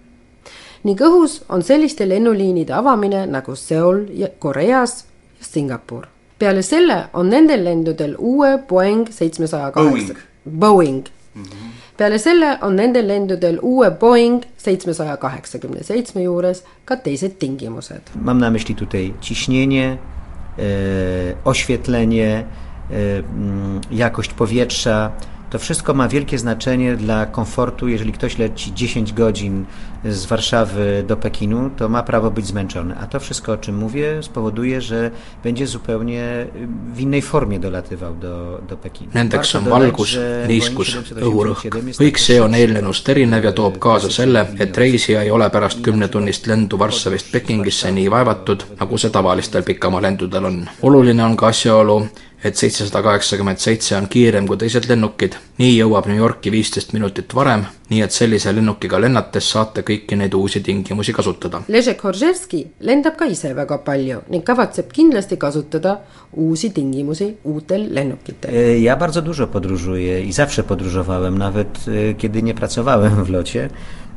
Ning 0.84 1.02
õhus 1.02 1.42
on 1.50 1.64
selliste 1.64 2.08
lennuliinide 2.10 2.74
avamine 2.76 3.26
nagu 3.26 3.56
Seoul 3.56 4.06
ja 4.12 4.28
Koreas 4.40 5.06
ja 5.40 5.46
Singapur. 5.46 6.08
peale 6.40 6.62
selle 6.62 7.06
on 7.14 7.30
nendel 7.30 7.64
lendudel 7.64 8.16
uue 8.20 8.58
Boeing 8.68 9.08
seitsmesaja 9.10 9.72
kaheksa, 9.72 10.14
Boeing 10.60 11.06
mm. 11.36 11.44
-hmm. 11.44 11.70
peale 11.98 12.18
selle 12.18 12.58
on 12.62 12.76
nendel 12.76 13.08
lendudel 13.08 13.60
uue 13.62 13.92
Boeing 13.92 14.44
seitsmesaja 14.58 15.18
kaheksakümne 15.18 15.84
seitsme 15.84 16.22
juures 16.22 16.64
ka 16.86 16.96
teised 16.96 17.32
tingimused. 17.40 18.02
Mam 18.16 18.38
na 18.40 18.50
myśli 18.50 18.76
tutaj 18.76 19.14
ciśnienie, 19.22 19.98
e, 20.58 21.36
oświetlenie, 21.46 22.46
mm, 22.90 23.82
jakość 23.92 24.34
powietrza. 24.34 25.12
To 25.54 25.60
wszystko 25.60 25.94
ma 25.94 26.08
wielkie 26.08 26.38
znaczenie 26.38 26.96
dla 26.96 27.26
komfortu. 27.26 27.88
Jeżeli 27.88 28.12
ktoś 28.12 28.38
leci 28.38 28.74
10 28.74 29.14
godzin 29.14 29.66
z 30.06 30.26
Warszawy 30.26 31.04
do 31.08 31.18
Pekinu, 31.18 31.70
to 31.78 31.90
ma 31.90 32.04
prawo 32.04 32.32
być 32.32 32.46
zmęczony. 32.46 32.96
A 32.98 33.08
to 33.08 33.20
wszystko, 33.20 33.52
o 33.52 33.58
czym 33.58 33.78
mówię, 33.78 34.24
spowoduje, 34.24 34.82
że 34.82 35.12
będzie 35.44 35.68
zupełnie 35.68 36.48
w 36.94 37.00
innej 37.00 37.22
formie 37.22 37.60
dolatywał 37.60 38.16
do, 38.16 38.62
do 38.70 38.78
Pekinu. 38.78 39.12
Nendeks 39.14 39.56
on 39.56 39.64
valgus, 39.64 40.18
niiskus, 40.48 40.96
õhurõhk. 41.22 41.70
kõik 42.02 42.18
see 42.18 42.42
on 42.42 42.58
eelnenust 42.58 43.10
erinev 43.14 43.46
ja 43.46 43.54
toob 43.54 43.78
kaasa 43.78 44.10
selle, 44.10 44.48
et 44.58 44.78
reisija 44.78 45.22
ei 45.22 45.32
ole 45.32 45.52
pärast 45.54 45.86
kümnetunnist 45.86 46.50
lendu 46.50 46.82
Varssavist 46.82 47.30
Pekingisse 47.32 47.94
nii 47.94 48.10
vaevatud, 48.10 48.66
nagu 48.82 48.98
see 48.98 49.14
tavalistel 49.14 49.62
pikamaalendudel 49.70 50.50
on. 50.50 50.62
oluline 50.82 51.24
on 51.24 51.38
ka 51.38 51.54
asjaolu, 51.54 52.02
et 52.44 52.60
seitsesada 52.60 53.02
kaheksakümmend 53.06 53.62
seitse 53.64 53.96
on 53.98 54.10
kiirem 54.12 54.48
kui 54.48 54.60
teised 54.60 54.88
lennukid. 54.90 55.38
nii 55.58 55.76
jõuab 55.78 56.08
New 56.10 56.18
Yorki 56.18 56.52
viisteist 56.52 56.94
minutit 56.94 57.34
varem, 57.36 57.64
nii 57.90 58.02
et 58.02 58.12
sellise 58.12 58.52
lennukiga 58.52 59.00
lennates 59.00 59.50
saate 59.54 59.84
kõiki 59.86 60.18
neid 60.18 60.34
uusi 60.34 60.64
tingimusi 60.66 61.14
kasutada. 61.14 61.62
Leszek 61.68 62.02
Horževski 62.04 62.64
lendab 62.90 63.16
ka 63.20 63.28
ise 63.30 63.54
väga 63.56 63.78
palju 63.86 64.24
ning 64.34 64.44
kavatseb 64.44 64.92
kindlasti 64.92 65.38
kasutada 65.38 66.00
uusi 66.34 66.72
tingimusi 66.74 67.30
uutel 67.46 67.88
lennukitel. 67.94 68.50
E, 68.54 68.80
ja 68.82 68.96
bardzo 68.96 69.22
dużo 69.22 69.48
podróżuję 69.48 70.24
i 70.24 70.32
zawsze 70.32 70.64
podróżowałem, 70.64 71.38
nawet 71.38 71.80
e, 71.88 72.14
kiedy 72.14 72.44
nie 72.44 72.54
pracowałem 72.54 73.24
w 73.26 73.30
locie. 73.30 73.70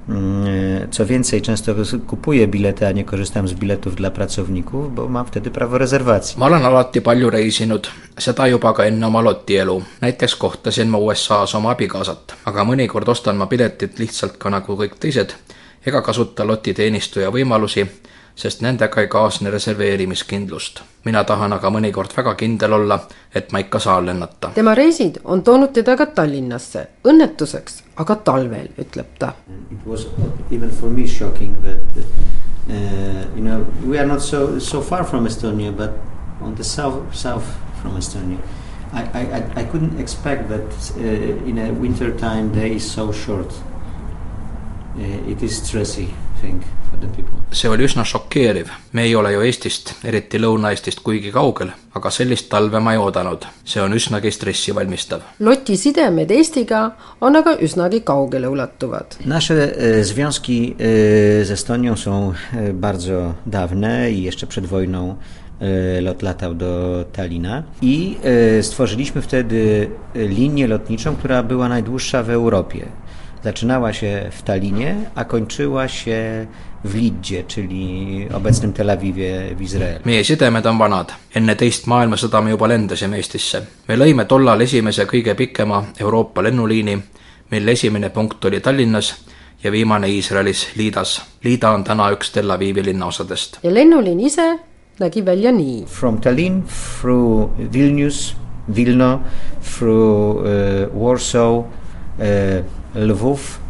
Mm, 0.08 0.90
co 0.90 1.06
więcej, 1.06 1.42
często 1.42 1.74
kupuję 2.06 2.48
bilety, 2.48 2.86
a 2.86 2.92
nie 2.92 3.04
korzystam 3.04 3.48
z 3.48 3.54
biletów 3.54 3.96
dla 3.96 4.10
pracowników, 4.10 4.94
bo 4.94 5.08
mam 5.08 5.26
wtedy 5.26 5.50
prawo 5.50 5.78
rezerwacji. 5.78 6.38
ma 6.38 6.46
olen 6.46 6.64
alati 6.64 7.00
palju 7.00 7.30
reisinud, 7.30 7.90
seda 8.18 8.46
juba 8.48 8.72
ka 8.72 8.84
enne 8.84 9.06
oma 9.06 9.20
lotielu. 9.20 9.82
näiteks 10.00 10.36
kohtasin 10.36 10.88
ma 10.88 10.98
USA-s 10.98 11.54
oma 11.54 11.70
abikaasat, 11.70 12.34
aga 12.44 12.64
mõnikord 12.64 13.08
ostan 13.08 13.36
ma 13.36 13.46
piletid 13.46 13.98
lihtsalt 13.98 14.36
ka 14.38 14.50
nagu 14.50 14.76
kõik 14.76 14.94
teised 14.98 15.34
ega 15.86 16.02
kasuta 16.02 16.46
lotiteenistuja 16.46 17.30
võimalusi 17.30 17.86
sest 18.36 18.60
nendega 18.60 19.00
ei 19.00 19.08
kaasne 19.08 19.50
reserveerimiskindlust. 19.50 20.80
mina 21.04 21.22
tahan 21.24 21.52
aga 21.52 21.70
mõnikord 21.70 22.12
väga 22.16 22.34
kindel 22.34 22.72
olla, 22.72 22.98
et 23.34 23.52
ma 23.52 23.58
ikka 23.62 23.78
saan 23.78 24.06
lennata. 24.06 24.50
tema 24.54 24.74
reisid 24.74 25.20
on 25.24 25.42
toonud 25.42 25.72
teda 25.72 25.96
ka 25.96 26.06
Tallinnasse, 26.06 26.86
õnnetuseks, 27.04 27.82
aga 27.96 28.16
talvel, 28.16 28.68
ütleb 28.78 29.14
ta. 29.18 29.32
It 29.72 29.86
was 29.86 30.06
even 30.50 30.70
for 30.70 30.90
me 30.90 31.06
shocking 31.06 31.56
that 31.62 31.96
uh, 31.96 33.24
you 33.36 33.42
know 33.42 33.64
we 33.86 33.98
are 33.98 34.06
not 34.06 34.20
so 34.20 34.58
so 34.58 34.82
far 34.82 35.04
from 35.04 35.26
Estonia 35.26 35.72
but 35.72 35.90
on 36.42 36.54
the 36.54 36.64
south 36.64 37.14
south 37.14 37.56
from 37.82 37.96
Estonia. 37.96 38.38
I, 38.92 39.02
I, 39.14 39.42
I 39.56 39.64
couldn't 39.64 39.98
expect 39.98 40.48
that 40.48 40.92
uh, 40.96 41.48
in 41.48 41.58
a 41.58 41.72
winter 41.72 42.12
time 42.16 42.52
day 42.52 42.76
is 42.76 42.90
so 42.90 43.12
short. 43.12 43.52
Uh, 44.96 45.30
it 45.30 45.42
is 45.42 45.60
stressy 45.60 46.08
thing 46.40 46.62
see 47.52 47.70
oli 47.70 47.84
üsna 47.86 48.04
šokeeriv. 48.04 48.70
me 48.92 49.02
ei 49.02 49.14
ole 49.14 49.32
ju 49.32 49.42
Eestist, 49.46 49.92
eriti 50.04 50.38
Lõuna-Eestist 50.38 51.02
kuigi 51.04 51.30
kaugel, 51.32 51.70
aga 51.94 52.10
sellist 52.10 52.50
talve 52.50 52.80
ma 52.80 52.92
ei 52.92 52.98
oodanud. 52.98 53.46
see 53.64 53.82
on 53.82 53.92
üsnagi 53.92 54.30
stressivalmistav. 54.30 55.20
Loti 55.40 55.76
sidemed 55.76 56.30
Eestiga 56.30 56.90
on 57.20 57.36
aga 57.36 57.56
üsnagi 57.60 58.00
kaugele 58.04 58.48
ulatuvad. 58.48 59.18
Nasze 59.24 59.54
e, 59.54 60.04
związki 60.04 60.74
e, 60.78 61.44
z 61.44 61.50
Estonią 61.50 61.96
są 61.96 62.32
e, 62.52 62.72
bardzo 62.72 63.34
dawne 63.46 64.10
i 64.10 64.22
jeszcze 64.22 64.46
przed 64.46 64.66
wojną 64.66 65.16
lot 66.00 66.22
latał 66.22 66.54
do 66.54 67.04
Talina 67.12 67.62
i 67.82 68.16
stworzyliśmy 68.62 69.22
wtedy 69.22 69.90
linię 70.14 70.66
lotniczą, 70.66 71.16
która 71.16 71.42
była 71.42 71.68
najdłuższa 71.68 72.22
w 72.22 72.30
Europie. 72.30 72.86
Zaczynała 73.46 73.92
się 73.92 74.30
w 74.30 74.42
Talinie, 74.42 74.94
a 75.14 75.24
kończyła 75.24 75.88
się 75.88 76.46
w 76.84 76.94
Liddzie, 76.94 77.44
czyli 77.44 78.26
obecnym 78.34 78.72
Tel 78.72 78.90
Avivie 78.90 79.54
w 79.56 79.62
Izrael. 79.62 80.00
meie 80.04 80.24
sidemed 80.24 80.66
on 80.66 80.78
vanad. 80.78 81.12
enne 81.34 81.54
teist 81.56 81.86
maailmasõda 81.86 82.42
me 82.42 82.50
juba 82.50 82.66
lendasime 82.66 83.16
Eestisse. 83.16 83.60
me 83.88 83.96
lõime 83.96 84.24
tollal 84.26 84.60
esimese 84.60 85.04
kõige 85.06 85.34
pikema 85.34 85.84
Euroopa 86.00 86.42
lennuliini, 86.42 86.98
mille 87.50 87.72
esimene 87.72 88.10
punkt 88.10 88.44
oli 88.44 88.60
Tallinnas 88.60 89.14
ja 89.62 89.70
viimane 89.72 90.08
Iisraelis 90.08 90.66
Liidas. 90.76 91.22
Liida 91.44 91.70
on 91.70 91.84
täna 91.84 92.10
üks 92.10 92.30
Tel 92.32 92.50
Avivi 92.50 92.82
linnaosadest. 92.84 93.58
ja 93.62 93.74
lennuliin 93.74 94.20
ise 94.20 94.58
nägi 94.98 95.24
välja 95.24 95.52
nii. 95.52 95.84
From 95.86 96.18
Tallinn 96.20 96.64
through 97.00 97.50
Vilnius, 97.72 98.36
Vilno, 98.76 99.20
through 99.78 100.36
uh, 100.36 101.02
Warsaw 101.02 101.58
uh,, 101.58 101.66
Lwów 102.96 103.66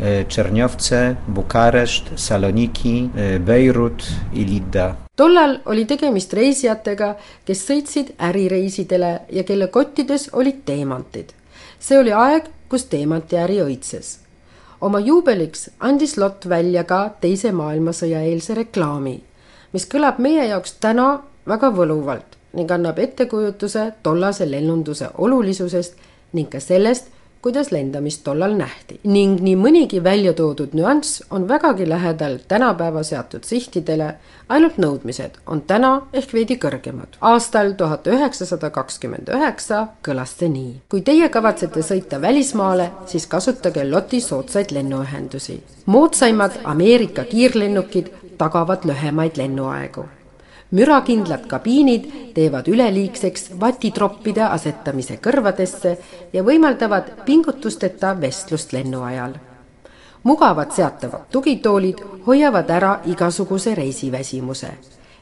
E, 0.00 0.24
Czerniowce, 0.24 1.16
Bukareszt, 1.28 2.04
Saloniki, 2.16 3.10
e, 3.16 3.38
Beirut 3.38 4.02
ja 4.32 4.44
Lidda. 4.44 4.96
tollal 5.16 5.60
oli 5.64 5.84
tegemist 5.86 6.32
reisijatega, 6.32 7.14
kes 7.44 7.60
sõitsid 7.68 8.14
ärireisidele 8.18 9.10
ja 9.30 9.44
kelle 9.44 9.68
kottides 9.68 10.30
olid 10.32 10.64
teemantid. 10.64 11.32
see 11.78 11.98
oli 11.98 12.12
aeg, 12.12 12.44
kus 12.68 12.84
teemantiäri 12.84 13.60
õitses. 13.60 14.18
oma 14.80 15.00
juubeliks 15.00 15.70
andis 15.78 16.16
Lott 16.16 16.48
välja 16.48 16.84
ka 16.84 17.10
Teise 17.20 17.52
maailmasõja 17.52 18.20
eelse 18.20 18.54
reklaami, 18.54 19.22
mis 19.72 19.86
kõlab 19.86 20.18
meie 20.18 20.48
jaoks 20.48 20.72
täna 20.72 21.20
väga 21.46 21.70
võluvalt 21.70 22.38
ning 22.52 22.70
annab 22.70 22.98
ettekujutuse 22.98 23.92
tollase 24.02 24.50
lennunduse 24.50 25.08
olulisusest 25.18 25.94
ning 26.32 26.50
ka 26.50 26.60
sellest, 26.60 27.06
kuidas 27.42 27.72
lendamist 27.72 28.22
tollal 28.24 28.54
nähti 28.54 29.00
ning 29.04 29.40
nii 29.42 29.56
mõnigi 29.58 29.98
välja 30.04 30.32
toodud 30.38 30.76
nüanss 30.78 31.24
on 31.30 31.48
vägagi 31.48 31.88
lähedal 31.88 32.38
tänapäeva 32.48 33.02
seatud 33.02 33.42
sihtidele, 33.44 34.12
ainult 34.48 34.78
nõudmised 34.78 35.40
on 35.46 35.64
täna 35.66 35.90
ehk 36.12 36.34
veidi 36.34 36.56
kõrgemad. 36.62 37.18
aastal 37.20 37.74
tuhat 37.74 38.06
üheksasada 38.06 38.70
kakskümmend 38.70 39.34
üheksa 39.34 39.82
kõlas 40.06 40.38
see 40.38 40.48
nii. 40.54 40.72
kui 40.88 41.02
teie 41.02 41.28
kavatsete 41.28 41.82
sõita 41.82 42.20
välismaale, 42.20 42.90
siis 43.06 43.26
kasutage 43.26 43.84
LOT-i 43.90 44.20
soodsaid 44.20 44.70
lennuühendusi. 44.70 45.62
moodsaimad 45.86 46.62
Ameerika 46.64 47.24
kiirlennukid 47.24 48.10
tagavad 48.38 48.84
lühemaid 48.84 49.36
lennuaegu 49.36 50.06
mürakindlad 50.72 51.46
kabiinid 51.46 52.04
teevad 52.34 52.68
üleliigseks 52.68 53.50
vatitroppide 53.60 54.44
asetamise 54.44 55.18
kõrvadesse 55.22 55.96
ja 56.32 56.42
võimaldavad 56.42 57.12
pingutusteta 57.26 58.14
vestlust 58.20 58.72
lennu 58.72 59.02
ajal. 59.02 59.34
mugavad 60.22 60.70
seatavad 60.72 61.28
tugitoolid 61.30 61.98
hoiavad 62.26 62.70
ära 62.70 63.00
igasuguse 63.04 63.74
reisiväsimuse. 63.74 64.70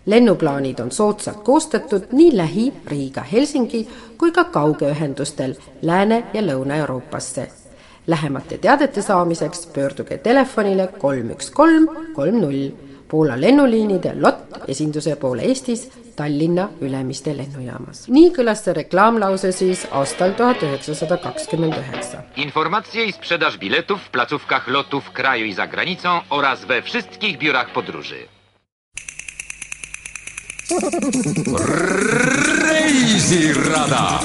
lennuplaanid 0.07 0.81
on 0.81 0.91
soodsalt 0.91 1.43
koostatud 1.45 2.03
nii 2.13 2.37
lähi 2.37 2.73
Riiga 2.87 3.23
Helsingi 3.23 3.89
kui 4.19 4.33
ka 4.33 4.45
kaugeühendustel 4.45 5.55
Lääne- 5.83 6.25
ja 6.35 6.43
Lõuna-Euroopasse 6.43 7.49
lähemate 8.07 8.59
teadete 8.59 9.03
saamiseks 9.03 9.67
pöörduge 9.67 10.19
telefonile 10.19 10.89
kolm 10.99 11.31
üks 11.31 11.51
kolm 11.51 11.89
kolm 12.15 12.41
null 12.41 12.90
Poola 13.11 13.35
lennuliinide 13.41 14.13
LOT 14.15 14.69
esinduse 14.69 15.17
poole 15.17 15.43
Eestis 15.43 15.89
Tallinna 16.17 16.69
Ülemiste 16.81 17.33
lennujaamas. 17.37 18.05
nii 18.09 18.31
kõlas 18.37 18.63
see 18.65 18.75
reklaamlause 18.77 19.51
siis 19.53 19.87
aastal 19.91 20.37
tuhat 20.39 20.63
üheksasada 20.63 21.17
kakskümmend 21.19 21.75
üheksa. 21.75 22.23
Informacje 22.37 23.05
i 23.05 23.13
sprzedaż 23.13 23.59
biletów 23.59 24.01
w 24.01 24.11
placówkach 24.11 24.69
lotów 24.69 25.05
w 25.05 25.13
kraju 25.13 25.45
i 25.47 25.53
za 25.53 25.67
granicą 25.67 26.21
oraz 26.31 26.65
we 26.65 26.83
wszystkich 26.83 27.39
biurach 27.39 27.73
podróży. 27.73 28.29
reisirada. 32.63 34.21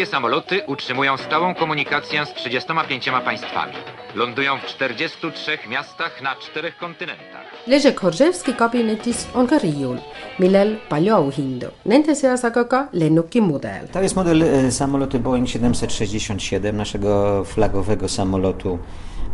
Polskie 0.00 0.16
samoloty 0.16 0.62
utrzymują 0.66 1.16
stałą 1.16 1.54
komunikację 1.54 2.26
z 2.26 2.32
35 2.32 3.10
państwami. 3.24 3.72
Lądują 4.14 4.58
w 4.58 4.64
43 4.66 5.58
miastach 5.68 6.22
na 6.22 6.36
czterech 6.36 6.76
kontynentach. 6.76 7.44
Leszek 7.66 8.00
Horževski 8.00 8.54
kabinetis 8.54 9.28
on 9.34 9.46
ka 9.46 9.58
riiul, 9.58 9.98
millel 10.38 10.76
palju 10.88 11.14
auhindu, 11.14 11.66
nende 11.86 12.16
seas 12.16 12.44
aga 12.44 12.64
ka 12.64 12.88
lennuki 12.92 13.40
mudel. 13.42 13.88
To 13.88 14.02
jest 14.02 14.16
model 14.16 14.42
e, 14.42 14.72
samolotu 14.72 15.18
Boeing 15.18 15.48
767, 15.48 16.76
naszego 16.76 17.44
flagowego 17.44 18.08
samolotu 18.08 18.78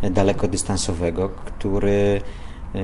e, 0.01 0.09
dalekodystansowego, 0.09 1.29
który 1.29 2.21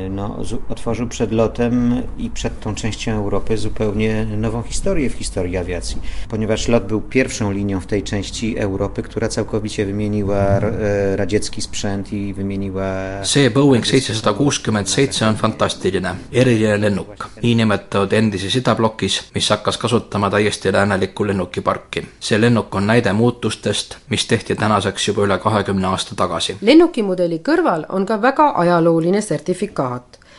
no, 0.10 0.44
z- 0.44 0.56
otworzył 0.70 1.08
przed 1.08 1.32
lotem 1.32 2.02
i 2.18 2.30
przed 2.30 2.60
tą 2.60 2.76
częścią 2.76 3.12
Europy 3.12 3.58
zupełnie 3.58 4.26
nową 4.38 4.64
historię 4.64 5.10
w 5.10 5.14
historii 5.14 5.58
awiacji, 5.58 6.02
ponieważ 6.30 6.68
lot 6.68 6.88
był 6.88 7.02
pierwszą 7.02 7.52
linią 7.52 7.80
w 7.80 7.86
tej 7.86 8.04
części 8.04 8.58
Europy, 8.60 9.04
która 9.04 9.28
całkowicie 9.30 9.86
wymieniła 9.86 10.36
e, 10.38 11.16
radziecki 11.16 11.62
sprzęt 11.62 12.14
i 12.14 12.34
wymieniła 12.34 12.84
see 13.24 13.50
Boeing 13.50 13.86
seitsesada 13.88 14.34
kuuskümmend 14.38 14.90
seitse 14.90 15.28
on 15.28 15.36
fantastiline, 15.36 16.16
eriline 16.34 16.78
lennuk, 16.78 17.30
niinimetatud 17.44 18.14
endises 18.14 18.56
idablokis, 18.56 19.20
mis 19.36 19.50
hakkas 19.50 19.78
kasutama 19.78 20.30
täiesti 20.30 20.72
läänelikku 20.72 21.24
lennukiparki. 21.28 22.06
see 22.20 22.42
lennuk 22.42 22.76
on 22.76 22.88
näide 22.88 23.14
muutustest, 23.14 23.98
mis 24.10 24.26
tehti 24.28 24.56
tänaseks 24.56 25.08
juba 25.08 25.22
üle 25.26 25.38
kahekümne 25.40 25.88
aasta 25.88 26.16
tagasi. 26.16 26.58
lennukimudeli 26.62 27.42
kõrval 27.50 27.86
on 27.90 28.06
ka 28.06 28.22
väga 28.22 28.52
ajalooline 28.56 29.22
sertifikaat. 29.22 29.73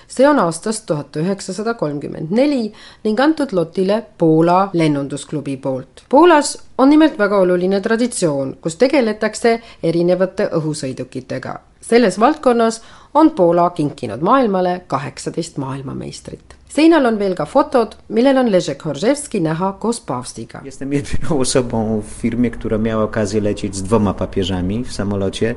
See 0.08 0.28
on 0.28 0.38
aastast 0.38 0.86
tuhat 0.86 1.16
üheksasada 1.16 1.74
kolmkümmend 1.74 2.30
neli 2.30 2.72
ning 3.04 3.20
antud 3.20 3.52
lotile 3.52 4.02
Poola 4.18 4.70
lennundusklubi 4.72 5.56
poolt. 5.56 6.04
Poolas 6.08 6.58
on 6.78 6.90
nimelt 6.90 7.18
väga 7.18 7.38
oluline 7.38 7.80
traditsioon, 7.80 8.56
kus 8.60 8.76
tegeletakse 8.76 9.60
erinevate 9.82 10.50
õhusõidukitega. 10.52 11.58
selles 11.80 12.20
valdkonnas 12.20 12.82
on 13.14 13.30
Poola 13.30 13.70
kinkinud 13.70 14.20
maailmale 14.20 14.82
kaheksateist 14.86 15.56
maailmameistrit. 15.56 16.54
seinal 16.68 17.04
on 17.04 17.18
veel 17.18 17.34
ka 17.34 17.44
fotod, 17.46 17.96
millel 18.08 18.38
on 18.38 18.52
Leszek 18.52 18.82
Horževski 18.82 19.40
näha 19.40 19.72
koos 19.72 20.00
paavstiga. 20.00 20.60
Jestem 20.64 20.92
jedyną 20.92 21.38
osobą 21.38 22.00
w 22.00 22.22
firmie, 22.22 22.50
która 22.50 22.78
miała 22.78 23.04
okazję 23.04 23.40
lecieć 23.40 23.76
z 23.76 23.82
dwoma 23.82 24.14
papieżami 24.14 24.84
w 24.84 24.92
samolocie, 24.92 25.54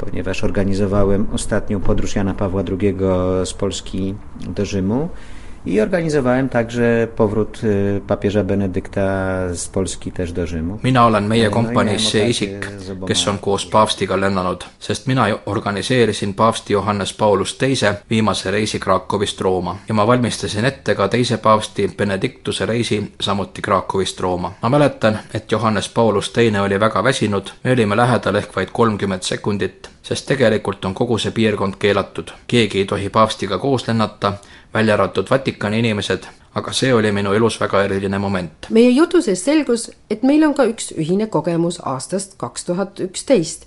ponieważ 0.00 0.44
organizowałem 0.44 1.26
ostatnią 1.32 1.80
podróż 1.80 2.14
Jana 2.16 2.34
Pawła 2.34 2.62
II 2.80 2.96
z 3.44 3.52
Polski 3.52 4.14
do 4.48 4.64
Rzymu 4.64 5.08
i 5.66 5.80
organizowałem 5.80 6.48
także 6.48 7.08
powrót 7.16 7.60
papieża 8.06 8.44
Benedykta 8.44 9.04
z 9.54 9.68
Polski 9.68 10.12
też 10.12 10.32
do 10.32 10.46
Rzymu. 10.46 10.78
mina 10.84 11.06
olen 11.06 11.26
meie 11.26 11.50
kompaniis 11.50 12.08
see 12.08 12.28
isik 12.28 12.66
kes 13.06 13.28
on 13.28 13.38
koos 13.38 13.66
paavstiga 13.66 14.16
lennanud, 14.16 14.64
sest 14.78 15.06
mina 15.06 15.26
organiseerisin 15.46 16.34
paavsti 16.34 16.72
Johannes 16.72 17.12
Paulus 17.12 17.56
teise 17.58 17.94
viimase 18.10 18.50
reisi 18.50 18.80
Krakowist 18.80 19.40
Rooma 19.40 19.76
ja 19.88 19.94
ma 19.94 20.06
valmistasin 20.06 20.64
ette 20.64 20.94
ka 20.94 21.08
teise 21.08 21.38
paavsti 21.38 21.88
Benediktuse 21.96 22.66
reisi 22.66 23.12
samuti 23.20 23.62
Krakowist 23.62 24.20
Rooma. 24.20 24.52
ma 24.62 24.68
mäletan, 24.68 25.18
et 25.34 25.52
Johannes 25.52 25.88
Paulus 25.88 26.30
teine 26.30 26.60
oli 26.60 26.80
väga 26.80 27.04
väsinud, 27.04 27.50
me 27.64 27.72
olime 27.72 27.96
lähedal 27.96 28.34
ehk 28.34 28.56
vaid 28.56 28.68
kolmkümmend 28.72 29.22
sekundit, 29.22 29.89
sest 30.02 30.26
tegelikult 30.26 30.84
on 30.84 30.94
kogu 30.94 31.18
see 31.18 31.30
piirkond 31.30 31.74
keelatud. 31.78 32.30
keegi 32.46 32.78
ei 32.78 32.84
tohi 32.84 33.08
paavstiga 33.10 33.58
koos 33.58 33.88
lennata, 33.88 34.32
välja 34.74 34.94
arvatud 34.94 35.30
Vatikani 35.30 35.78
inimesed, 35.78 36.24
aga 36.54 36.72
see 36.72 36.94
oli 36.94 37.12
minu 37.12 37.32
elus 37.32 37.60
väga 37.60 37.84
eriline 37.84 38.18
moment. 38.18 38.66
meie 38.70 38.90
jutu 38.90 39.22
sees 39.22 39.44
selgus, 39.44 39.90
et 40.10 40.22
meil 40.22 40.44
on 40.44 40.54
ka 40.54 40.64
üks 40.64 40.92
ühine 40.96 41.26
kogemus 41.26 41.80
aastast 41.84 42.34
kaks 42.36 42.64
tuhat 42.64 43.00
üksteist. 43.00 43.66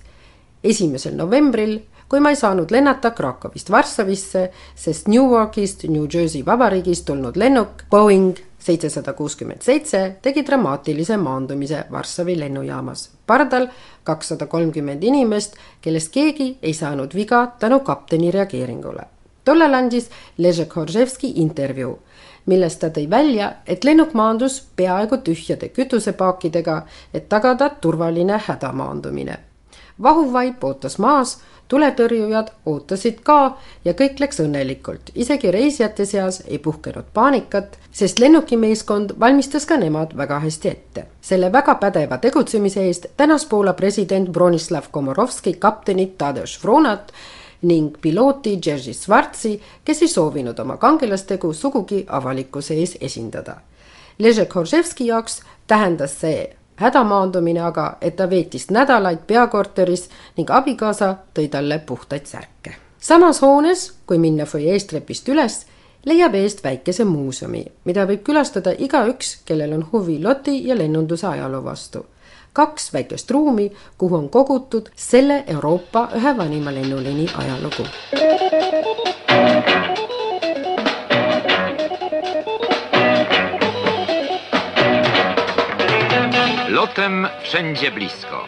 esimesel 0.64 1.14
novembril, 1.16 1.80
kui 2.08 2.20
ma 2.20 2.30
ei 2.30 2.36
saanud 2.36 2.70
lennata 2.70 3.10
Krakowist 3.10 3.70
Varssavisse, 3.70 4.50
sest 4.74 5.08
Newarkist 5.08 5.84
New 5.88 6.06
Jersey 6.14 6.46
vabariigist 6.46 7.04
tulnud 7.04 7.36
lennuk 7.36 7.84
Boeing 7.90 8.38
seitsesada 8.58 9.12
kuuskümmend 9.12 9.62
seitse 9.62 10.16
tegi 10.22 10.46
dramaatilise 10.46 11.16
maandumise 11.16 11.84
Varssavi 11.90 12.38
lennujaamas. 12.40 13.10
Pardal 13.26 13.68
kakssada 14.04 14.46
kolmkümmend 14.46 15.02
inimest, 15.02 15.56
kellest 15.80 16.12
keegi 16.12 16.58
ei 16.62 16.74
saanud 16.74 17.14
viga 17.14 17.46
tänu 17.58 17.80
kapteni 17.80 18.30
reageeringule. 18.30 19.02
tollal 19.44 19.74
andis 19.74 20.10
Leszek 20.38 20.76
Horževski 20.76 21.32
intervjuu 21.36 21.98
milles 22.46 22.76
ta 22.76 22.90
tõi 22.92 23.06
välja, 23.10 23.52
et 23.66 23.84
lennuk 23.84 24.12
maandus 24.14 24.60
peaaegu 24.76 25.16
tühjade 25.24 25.68
kütusepaakidega, 25.68 26.82
et 27.14 27.28
tagada 27.28 27.70
turvaline 27.70 28.40
hädamaandumine. 28.46 29.38
vahuvaip 30.02 30.64
ootas 30.64 30.98
maas, 30.98 31.38
tuletõrjujad 31.68 32.50
ootasid 32.66 33.20
ka 33.24 33.56
ja 33.84 33.94
kõik 33.96 34.20
läks 34.20 34.40
õnnelikult, 34.44 35.12
isegi 35.14 35.50
reisijate 35.50 36.06
seas 36.06 36.42
ei 36.46 36.58
puhkenud 36.58 37.10
paanikat, 37.14 37.78
sest 37.92 38.18
lennukimeeskond 38.18 39.16
valmistas 39.20 39.66
ka 39.66 39.78
nemad 39.80 40.16
väga 40.16 40.40
hästi 40.44 40.68
ette. 40.68 41.06
selle 41.20 41.52
väga 41.52 41.74
pädeva 41.74 42.18
tegutsemise 42.18 42.84
eest 42.86 43.06
tänas 43.16 43.46
Poola 43.46 43.72
president 43.72 44.28
Bronislav 44.28 44.84
Komorovski 44.90 45.54
kaptenit 45.54 46.18
Tadeusz 46.18 46.62
Vronat 46.62 47.12
ning 47.62 47.96
pilooti 48.00 48.58
Jerzy 48.66 48.92
Schwarzi, 48.92 49.60
kes 49.84 50.02
ei 50.02 50.08
soovinud 50.08 50.58
oma 50.58 50.76
kangelastegu 50.76 51.52
sugugi 51.52 52.04
avalikkuse 52.08 52.74
ees 52.74 52.98
esindada. 53.00 53.56
Leszek 54.18 54.54
Horževski 54.54 55.06
jaoks 55.06 55.40
tähendas 55.66 56.20
see 56.20 56.56
hädamaandumine 56.76 57.60
aga, 57.60 57.96
et 58.00 58.16
ta 58.16 58.30
veetis 58.30 58.70
nädalaid 58.70 59.26
peakorteris 59.26 60.08
ning 60.36 60.50
abikaasa 60.50 61.14
tõi 61.34 61.48
talle 61.48 61.78
puhtaid 61.78 62.26
särke. 62.26 62.74
samas 62.98 63.42
hoones, 63.42 63.92
kui 64.06 64.18
minna 64.18 64.46
fuajeest 64.46 64.88
trepist 64.88 65.28
üles, 65.28 65.66
leiab 66.04 66.34
eest 66.34 66.64
väikese 66.64 67.04
muuseumi, 67.04 67.64
mida 67.84 68.06
võib 68.06 68.22
külastada 68.22 68.74
igaüks, 68.78 69.42
kellel 69.44 69.72
on 69.72 69.86
huvi 69.92 70.22
loti 70.22 70.66
ja 70.68 70.78
lennunduse 70.78 71.26
ajaloo 71.26 71.64
vastu 71.64 72.06
kaks 72.54 72.92
väikest 72.92 73.30
ruumi, 73.30 73.72
kuhu 73.98 74.16
on 74.16 74.28
kogutud 74.30 74.88
selle 74.96 75.44
Euroopa 75.46 76.08
ühe 76.16 76.36
vanima 76.36 76.74
lennuliini 76.74 77.26
ajalugu. 77.34 77.86
Lotem 86.74 87.28
wszędzie 87.42 87.90
blisko. 87.90 88.46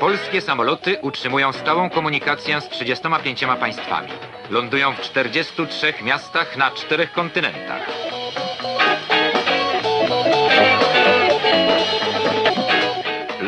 Polskie 0.00 0.40
samoloty 0.40 0.98
utrzymują 1.02 1.52
stałą 1.52 1.90
komunikację 1.90 2.60
z 2.60 2.68
35 2.68 3.44
państwami. 3.60 4.08
Lądują 4.50 4.92
w 4.92 5.00
43 5.00 5.94
miastach 6.02 6.56
na 6.56 6.70
czterech 6.70 7.12
kontynentach. 7.12 7.82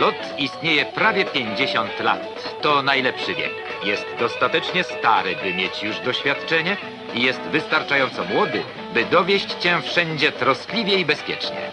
Lot 0.01 0.15
istnieje 0.39 0.85
prawie 0.85 1.25
50 1.25 2.01
lat. 2.01 2.21
To 2.63 2.83
najlepszy 2.83 3.35
wiek. 3.35 3.53
Jest 3.85 4.07
dostatecznie 4.19 4.85
stary, 4.85 5.37
by 5.43 5.55
mieć 5.55 5.83
już 5.83 5.99
doświadczenie 5.99 6.77
i 7.15 7.23
jest 7.23 7.41
wystarczająco 7.41 8.25
młody, 8.25 8.63
by 8.95 9.05
dowieść 9.05 9.55
cię 9.55 9.83
wszędzie 9.83 10.33
troskliwie 10.33 10.95
i 10.99 11.05
bezpiecznie. 11.05 11.71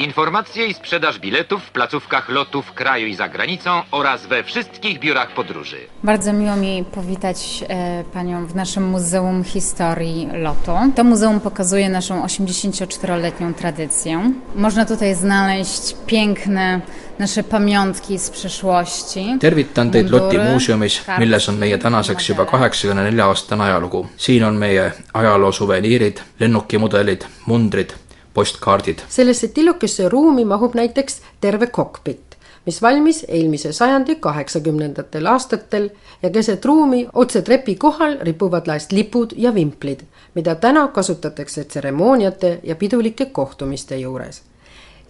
Informacje 0.00 0.66
i 0.66 0.74
sprzedaż 0.74 1.18
biletów 1.18 1.62
w 1.64 1.70
placówkach 1.70 2.28
lotów 2.28 2.66
w 2.66 2.72
kraju 2.72 3.06
i 3.06 3.14
za 3.14 3.28
granicą 3.28 3.70
oraz 3.90 4.26
we 4.26 4.44
wszystkich 4.44 4.98
biurach 4.98 5.34
podróży. 5.34 5.76
Bardzo 6.04 6.32
miło 6.32 6.56
mi 6.56 6.84
powitać 6.84 7.64
e, 7.68 8.04
Panią 8.12 8.46
w 8.46 8.54
naszym 8.54 8.84
Muzeum 8.84 9.44
Historii 9.44 10.28
Lotu. 10.32 10.72
To 10.96 11.04
muzeum 11.04 11.40
pokazuje 11.40 11.88
naszą 11.88 12.26
84-letnią 12.26 13.54
tradycję. 13.54 14.32
Można 14.54 14.84
tutaj 14.84 15.14
znaleźć 15.14 15.96
piękne 16.06 16.80
nasze 17.18 17.42
pamiątki 17.42 18.18
z 18.18 18.30
przeszłości. 18.30 19.36
tervitan 19.40 19.90
teid 19.90 20.10
Loti 20.10 20.38
muuseumis, 20.38 21.00
milles 21.18 21.48
on 21.48 21.58
meie 21.58 21.78
tänaseks 21.78 22.28
juba 22.28 22.46
kaheksakümne 22.46 23.02
nelja 23.04 23.24
aastane 23.24 23.64
ajalugu. 23.64 24.06
siin 24.16 24.44
on 24.44 24.56
meie 24.56 24.92
ajaloo 25.12 25.52
suveniirid, 25.52 26.22
lennukimudelid, 26.40 27.26
mundrid, 27.46 27.94
postkaardid. 28.34 28.98
sellesse 29.08 29.48
tillukesse 29.48 30.08
ruumi 30.08 30.44
mahub 30.44 30.74
näiteks 30.74 31.20
terve 31.40 31.66
kokpit, 31.66 32.36
mis 32.66 32.82
valmis 32.82 33.24
eelmise 33.28 33.72
sajandi 33.72 34.14
kaheksakümnendatel 34.14 35.26
aastatel 35.26 35.90
ja 36.22 36.30
keset 36.30 36.64
ruumi 36.64 37.08
otse 37.12 37.42
trepi 37.42 37.74
kohal 37.74 38.16
ripuvad 38.20 38.66
laest 38.66 38.92
lipud 38.92 39.32
ja 39.36 39.54
vimplid, 39.54 40.00
mida 40.34 40.54
täna 40.54 40.88
kasutatakse 40.88 41.64
tseremooniate 41.64 42.60
ja 42.62 42.76
pidulike 42.76 43.24
kohtumiste 43.24 43.96
juures. 43.96 44.42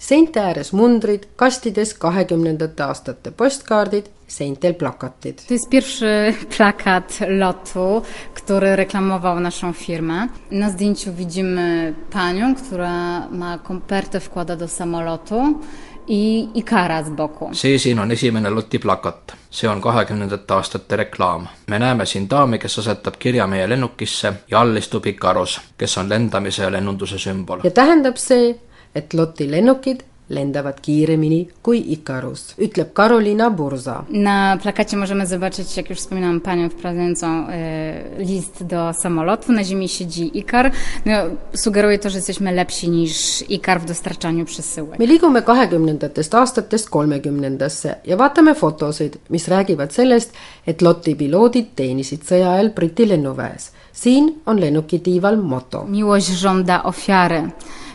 Seinte 0.00 0.40
ääres 0.40 0.72
mundrid, 0.72 1.28
kastides 1.36 1.92
kahekümnendate 2.00 2.82
aastate 2.82 3.30
postkaardid, 3.30 4.08
seintel 4.28 4.74
plakatid. 4.74 5.42
To 5.48 5.54
jest 5.54 5.68
pierwszy 5.70 6.34
plakat 6.56 7.18
lotu, 7.28 8.02
który 8.34 8.76
reklamował 8.76 9.40
naszą 9.40 9.72
firmę. 9.72 10.28
Na 10.50 10.70
zdjęciu 10.70 11.12
widzimy 11.12 11.94
panią, 12.10 12.54
która 12.54 13.28
ma 13.28 13.58
kopertę, 13.58 14.20
wkłada 14.20 14.56
do 14.56 14.68
samolotu 14.68 15.60
i 16.08 16.48
Ikara 16.54 17.02
z 17.02 17.10
boku. 17.10 17.50
see 17.54 17.78
siin 17.78 17.98
on 17.98 18.10
esimene 18.10 18.50
loti 18.50 18.78
plakat. 18.78 19.32
see 19.50 19.70
on 19.70 19.80
kahekümnendate 19.80 20.54
aastate 20.54 20.96
reklaam. 20.96 21.46
me 21.66 21.78
näeme 21.78 22.06
siin 22.06 22.30
daami, 22.30 22.58
kes 22.58 22.78
asetab 22.78 23.14
kirja 23.18 23.46
meie 23.46 23.68
lennukisse 23.68 24.32
ja 24.50 24.60
all 24.60 24.76
istub 24.76 25.06
Ikarus, 25.06 25.60
kes 25.78 25.98
on 25.98 26.08
lendamise 26.08 26.62
ja 26.62 26.72
lennunduse 26.72 27.18
sümbol. 27.18 27.60
ja 27.64 27.70
tähendab 27.70 28.16
see, 28.16 28.54
et 28.94 29.14
loti 29.14 29.46
lennukid 29.46 30.02
lendavad 30.30 30.78
kiiremini 30.82 31.40
kui 31.62 31.80
Ikarus, 31.94 32.54
ütleb 32.62 32.92
Karolina 32.94 33.50
Burza. 33.50 34.04
Na 34.10 34.58
plakacie 34.62 34.96
możemy 34.96 35.26
zobaczyć, 35.26 35.76
jak 35.76 35.90
już 35.90 35.98
wspominałam, 35.98 36.40
panią 36.40 36.68
wprowadzającą 36.68 37.48
e, 37.48 38.02
list 38.18 38.64
do 38.64 38.92
samolotu. 38.92 39.52
Na 39.52 39.64
ziemi 39.64 39.88
siedzi 39.88 40.38
Ikar. 40.38 40.70
No, 41.06 41.12
sugeruje 41.54 41.98
to, 41.98 42.10
że 42.10 42.18
jesteśmy 42.18 42.52
lepsi 42.52 42.90
niż 42.90 43.44
Ikar 43.48 43.80
w 43.80 43.84
dostarczaniu 43.84 44.44
przesyłek. 44.44 44.98
me 44.98 45.06
liigume 45.06 45.42
kahekümnendatest 45.42 46.34
aastatest 46.34 46.90
kolmekümnendasse 46.90 47.94
ja 48.06 48.16
vaatame 48.16 48.54
fotosid, 48.54 49.16
mis 49.30 49.48
räägivad 49.48 49.92
sellest, 49.92 50.32
et 50.66 50.82
loti 50.82 51.16
piloodid 51.16 51.74
teenisid 51.74 52.22
sõja 52.22 52.52
ajal 52.54 52.70
Briti 52.70 53.06
lennuväes. 53.06 53.72
siin 53.92 54.34
on 54.46 54.60
lennuki 54.60 55.00
tiival 55.00 55.36
moto. 55.36 55.84
Miłość 55.84 56.26
żąda 56.26 56.82
ofiary. 56.82 57.50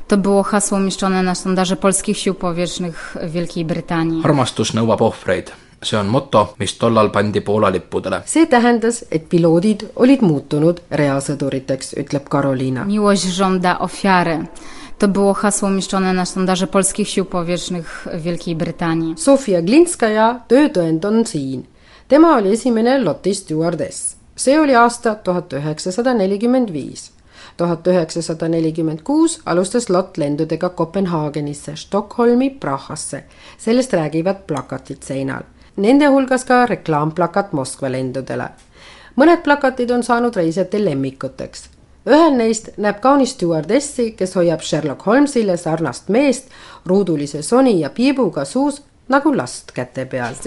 To 0.07 0.17
było 0.17 0.43
hasło 0.43 0.77
umieszczone 0.77 1.23
na 1.23 1.35
sztandarze 1.35 1.75
polskich 1.75 2.17
sił 2.17 2.33
powietrznych 2.33 3.17
w 3.21 3.31
Wielkiej 3.31 3.65
Brytanii. 3.65 4.21
armastus 4.23 4.73
nõuab 4.73 5.01
ohvreid. 5.01 5.51
see 5.83 5.99
on 5.99 6.07
moto, 6.07 6.53
mis 6.59 6.77
tollal 6.77 7.11
pandi 7.11 7.41
Poola 7.41 7.69
lippudele. 7.69 8.21
see 8.25 8.47
tähendas, 8.47 9.05
et 9.11 9.29
piloodid 9.29 9.85
olid 9.95 10.21
muutunud 10.21 10.79
reasõduriteks, 10.91 11.93
ütleb 11.97 12.29
Karoliina. 12.29 12.85
Miłość 12.85 13.23
żąda 13.23 13.79
ofiary. 13.79 14.45
To 14.97 15.07
było 15.07 15.33
hasło 15.33 15.67
umieszczone 15.67 16.13
na 16.13 16.25
sztandarze 16.25 16.67
polskich 16.67 17.09
sił 17.09 17.25
powietrznych 17.25 18.07
w 18.13 18.21
Wielkiej 18.21 18.55
Brytanii. 18.55 19.15
Sofia 19.17 19.61
Glinskaja 19.61 20.39
töötõend 20.47 21.05
on 21.05 21.25
siin. 21.25 21.63
tema 22.07 22.35
oli 22.37 22.53
esimene 22.53 22.97
loti 22.99 23.35
stjuardess. 23.35 24.15
see 24.35 24.59
oli 24.59 24.75
aasta 24.75 25.15
tuhat 25.15 25.53
üheksasada 25.53 26.13
nelikümmend 26.13 26.71
viis. 26.71 27.11
Tuhat 27.57 27.87
üheksasada 27.87 28.47
nelikümmend 28.47 29.03
kuus 29.03 29.39
alustas 29.45 29.89
lott 29.89 30.17
lendudega 30.17 30.69
Kopenhaagenisse, 30.69 31.75
Stockholmi, 31.75 32.49
Prahasse. 32.49 33.23
sellest 33.57 33.93
räägivad 33.93 34.35
plakatid 34.47 35.03
seinal. 35.03 35.43
Nende 35.77 36.05
hulgas 36.05 36.45
ka 36.45 36.65
reklaamplakat 36.65 37.53
Moskva 37.53 37.91
lendudele. 37.91 38.49
mõned 39.15 39.43
plakatid 39.43 39.91
on 39.91 40.03
saanud 40.03 40.35
reisijatel 40.35 40.85
lemmikuteks 40.85 41.69
ühel 42.05 42.35
neist 42.37 42.69
näeb 42.81 42.99
kaunis 43.01 43.33
stjuardessi, 43.35 44.11
kes 44.17 44.35
hoiab 44.37 44.61
Sherlock 44.61 45.05
Holmesile 45.05 45.57
sarnast 45.57 46.09
meest 46.13 46.51
ruudulise 46.85 47.41
soni 47.41 47.79
ja 47.79 47.89
piibuga 47.89 48.45
suus 48.45 48.81
nagu 49.09 49.33
last 49.37 49.71
käte 49.73 50.05
peal. 50.05 50.37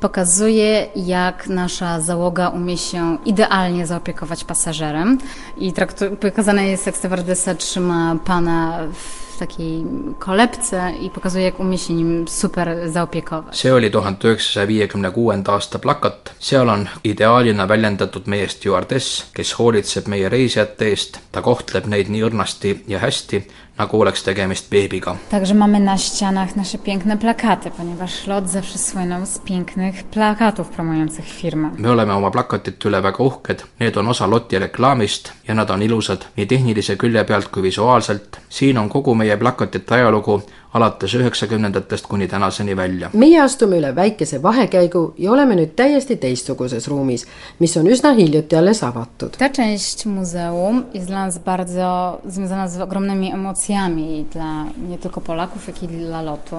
Z 0.00 0.02
1956 0.02 0.02
pokazuje, 0.02 0.86
jak 0.96 1.48
nasza 1.48 2.00
załoga 2.00 2.48
umie 2.48 2.78
się 2.78 3.18
idealnie 3.24 3.86
zaopiekować 3.86 4.44
pasażerem. 4.44 5.18
I 5.56 5.72
traktu- 5.72 6.16
pokazane 6.16 6.68
jest, 6.68 6.86
jak 6.86 6.96
stewardesa 6.96 7.54
trzyma 7.54 8.16
pana 8.24 8.78
w 8.92 9.38
takiej 9.38 9.84
kolebce 10.18 10.92
i 11.00 11.10
pokazuje, 11.10 11.44
jak 11.44 11.60
umie 11.60 11.78
się 11.78 11.94
nim 11.94 12.28
super 12.28 12.90
zaopiekować. 12.90 13.56
see 13.56 13.74
oli 13.74 13.90
tuhande 13.90 14.28
üheksasaja 14.28 14.66
viiekümne 14.66 15.10
kuuenda 15.12 15.52
aasta 15.52 15.78
plakat, 15.78 16.34
seal 16.38 16.68
on 16.68 16.88
ideaalina 17.04 17.66
väljendatud 17.66 18.26
meie 18.26 18.48
stjuardess, 18.48 19.26
kes 19.32 19.52
hoolitseb 19.52 20.08
meie 20.08 20.28
reisijate 20.28 20.84
eest, 20.84 21.18
ta 21.32 21.42
kohtleb 21.42 21.86
neid 21.86 22.08
nii 22.08 22.22
õrnasti 22.22 22.74
ja 22.88 22.98
hästi, 22.98 23.42
nagu 23.80 24.00
oleks 24.00 24.22
tegemist 24.22 24.70
beebiga. 24.70 25.16
Także 25.30 25.54
mamy 25.54 25.80
na 25.80 25.98
ścianach 25.98 26.56
nasze 26.56 26.78
piękne 26.78 27.16
plakaty, 27.16 27.70
ponieważ 27.70 28.26
LOT 28.26 28.48
zawsze 28.50 28.78
słynął 28.78 29.26
z 29.26 29.38
pięknych 29.38 30.04
plakatów 30.04 30.68
promujących 30.68 31.24
firmę. 31.24 31.70
me 31.78 31.90
oleme 31.90 32.14
oma 32.14 32.30
plakatite 32.30 32.88
üle 32.88 33.02
väga 33.02 33.24
uhked, 33.24 33.66
need 33.80 33.96
on 33.96 34.08
osa 34.08 34.26
loti 34.26 34.58
reklaamist 34.58 35.32
ja 35.50 35.54
nad 35.54 35.70
on 35.70 35.82
ilusad 35.82 36.24
nii 36.36 36.46
tehnilise 36.46 36.94
külje 36.96 37.24
pealt 37.26 37.48
kui 37.50 37.62
visuaalselt. 37.62 38.38
siin 38.48 38.78
on 38.78 38.88
kogu 38.88 39.14
meie 39.14 39.36
plakatite 39.36 39.94
ajalugu 39.94 40.42
alates 40.72 41.14
üheksakümnendatest 41.14 42.06
kuni 42.06 42.28
tänaseni 42.28 42.76
välja. 42.76 43.10
meie 43.12 43.40
astume 43.42 43.78
üle 43.78 43.94
väikese 43.96 44.42
vahekäigu 44.42 45.14
ja 45.18 45.32
oleme 45.32 45.56
nüüd 45.58 45.74
täiesti 45.76 46.16
teistsuguses 46.16 46.88
ruumis, 46.88 47.26
mis 47.58 47.76
on 47.76 47.90
üsna 47.90 48.12
hiljuti 48.14 48.56
alles 48.56 48.84
avatud. 48.84 49.36
Ta 49.38 49.48
część 49.48 50.06
muzeum 50.06 50.84
jest 50.94 51.06
dla 51.06 51.26
nas 51.26 51.38
bardzo 51.38 52.20
związana 52.26 52.68
z 52.68 52.80
ogromnymi 52.80 53.32
emocjami 53.32 54.26
dla 54.32 54.64
nie 54.88 54.98
tylko 54.98 55.20
Polaków, 55.20 55.66
jak 55.66 55.82
i 55.82 55.88
dla 55.88 56.22
lotu. 56.22 56.56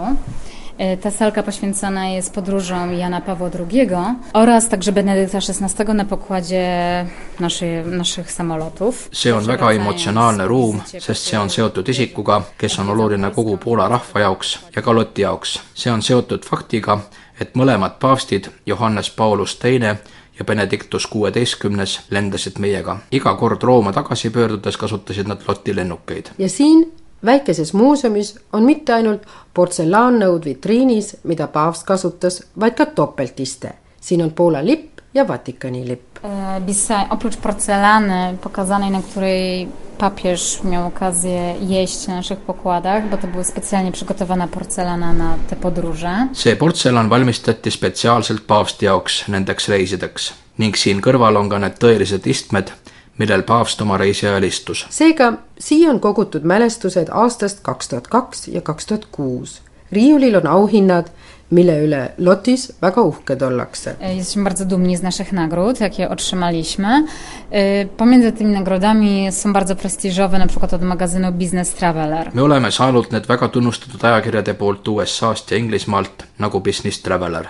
E, 0.82 0.98
Ta 0.98 1.12
salka 1.12 1.44
poświęcona 1.44 2.10
jest 2.10 2.34
podróżom 2.34 2.94
Jana 2.94 3.22
Pawła 3.22 3.50
II 3.70 3.90
oraz 4.34 4.70
także 4.70 4.92
Benedykta 4.92 5.38
XVI 5.38 5.94
na 5.94 6.06
pokładzie 6.06 7.06
naszy, 7.40 7.84
naszych 7.86 8.32
samolotów. 8.32 9.10
see 9.14 9.36
on 9.36 9.44
väga 9.46 9.72
emotsionaalne 9.72 10.48
ruum, 10.48 10.82
sest 11.00 11.24
see 11.24 11.40
on 11.40 11.50
seotud 11.50 11.90
isikuga, 11.90 12.42
kes 12.58 12.80
on 12.80 12.90
oluline 12.90 13.32
kogu 13.32 13.58
Poola 13.58 13.88
rahva 13.88 14.20
jaoks 14.20 14.60
ja 14.76 14.82
ka 14.82 14.92
Loti 14.94 15.22
jaoks. 15.22 15.60
see 15.74 15.94
on 15.94 16.02
seotud 16.02 16.46
faktiga, 16.46 17.00
et 17.42 17.56
mõlemad 17.56 17.92
paavstid, 18.00 18.50
Johannes 18.66 19.10
Paulus 19.10 19.56
teine 19.56 19.98
ja 20.40 20.46
Benedictus 20.46 21.08
kuueteistkümnes 21.08 22.00
lendasid 22.10 22.60
meiega. 22.60 22.98
iga 23.12 23.34
kord 23.36 23.64
Rooma 23.64 23.94
tagasi 23.94 24.30
pöördudes 24.30 24.78
kasutasid 24.78 25.28
nad 25.28 25.42
Loti 25.48 25.76
lennukeid. 25.76 26.26
ja 26.38 26.50
siin 26.50 26.92
väikeses 27.26 27.74
muuseumis 27.74 28.36
on 28.54 28.64
mitte 28.64 28.94
ainult 28.94 29.26
portsellaannõud 29.54 30.46
vitriinis, 30.46 31.16
mida 31.24 31.48
paavst 31.48 31.86
kasutas, 31.86 32.42
vaid 32.60 32.74
ka 32.74 32.86
topeltiste. 32.86 33.74
siin 34.02 34.22
on 34.22 34.32
Poola 34.32 34.66
lipp 34.66 35.00
ja 35.14 35.28
Vatikani 35.28 35.88
lipp. 35.88 36.20
Bisa, 36.66 37.08
oprócz 37.10 37.38
porcelany 37.38 38.38
pokazanej, 38.42 38.92
na 38.92 39.02
której 39.02 39.68
papież 39.98 40.64
miał 40.64 40.88
okazję 40.88 41.56
jeść 41.62 42.08
na 42.08 42.16
naszych 42.16 42.40
pokładach, 42.40 43.10
bo 43.10 43.18
to 43.18 43.28
była 43.28 43.44
specjalnie 43.44 43.92
przygotowana 43.92 44.48
porcelana 44.48 45.14
na 45.14 45.38
te 45.50 45.56
podróże. 45.56 46.28
see 46.34 46.56
portselan 46.56 47.10
valmistati 47.10 47.72
spetsiaalselt 47.72 48.42
paavsti 48.42 48.86
jaoks 48.86 49.28
nendeks 49.28 49.68
reisideks 49.68 50.34
ning 50.60 50.78
siin 50.78 51.02
kõrval 51.02 51.38
on 51.38 51.50
ka 51.50 51.60
need 51.60 51.78
tõelised 51.80 52.28
istmed, 52.28 52.72
millel 53.18 53.44
paavst 53.44 53.82
oma 53.82 53.98
reisi 53.98 54.28
ajal 54.28 54.44
istus. 54.44 54.86
seega 54.90 55.34
siia 55.60 55.90
on 55.90 56.00
kogutud 56.00 56.44
mälestused 56.44 57.08
aastast 57.12 57.60
kaks 57.62 57.88
tuhat 57.88 58.08
kaks 58.08 58.48
ja 58.48 58.62
kaks 58.62 58.86
tuhat 58.86 59.06
kuus. 59.12 59.62
riiulil 59.92 60.36
on 60.36 60.48
auhinnad, 60.48 61.06
mille 61.52 61.74
üle 61.84 62.12
Lotis 62.18 62.72
väga 62.82 63.02
uhked 63.02 63.42
ollakse. 63.42 63.96
E, 64.00 64.16
Jesteśmy 64.16 64.44
bardzo 64.44 64.66
dumni 64.66 64.98
z 64.98 65.02
naszych 65.02 65.32
nagród, 65.34 65.80
jakie 65.80 66.10
otrzymaliśmy. 66.10 67.06
E, 67.52 67.86
Pomiędzy 67.86 68.32
tymi 68.32 68.54
nagrodami 68.54 69.28
są 69.32 69.54
bardzo 69.54 69.76
prestiżowe, 69.76 70.40
na 70.40 70.48
przykład 70.48 70.74
od 70.74 70.82
magazynu 70.82 71.32
Business 71.32 71.74
Traveler. 71.74 72.32
me 72.36 72.44
oleme 72.44 72.72
saanud 72.72 73.12
need 73.12 73.28
väga 73.28 73.48
tunnustatud 73.48 74.06
ajakirjade 74.06 74.54
poolt 74.54 74.88
USA-st 74.88 75.52
ja 75.52 75.58
Inglismaalt 75.58 76.24
nagu 76.40 76.60
Business 76.60 77.02
Traveler. 77.02 77.48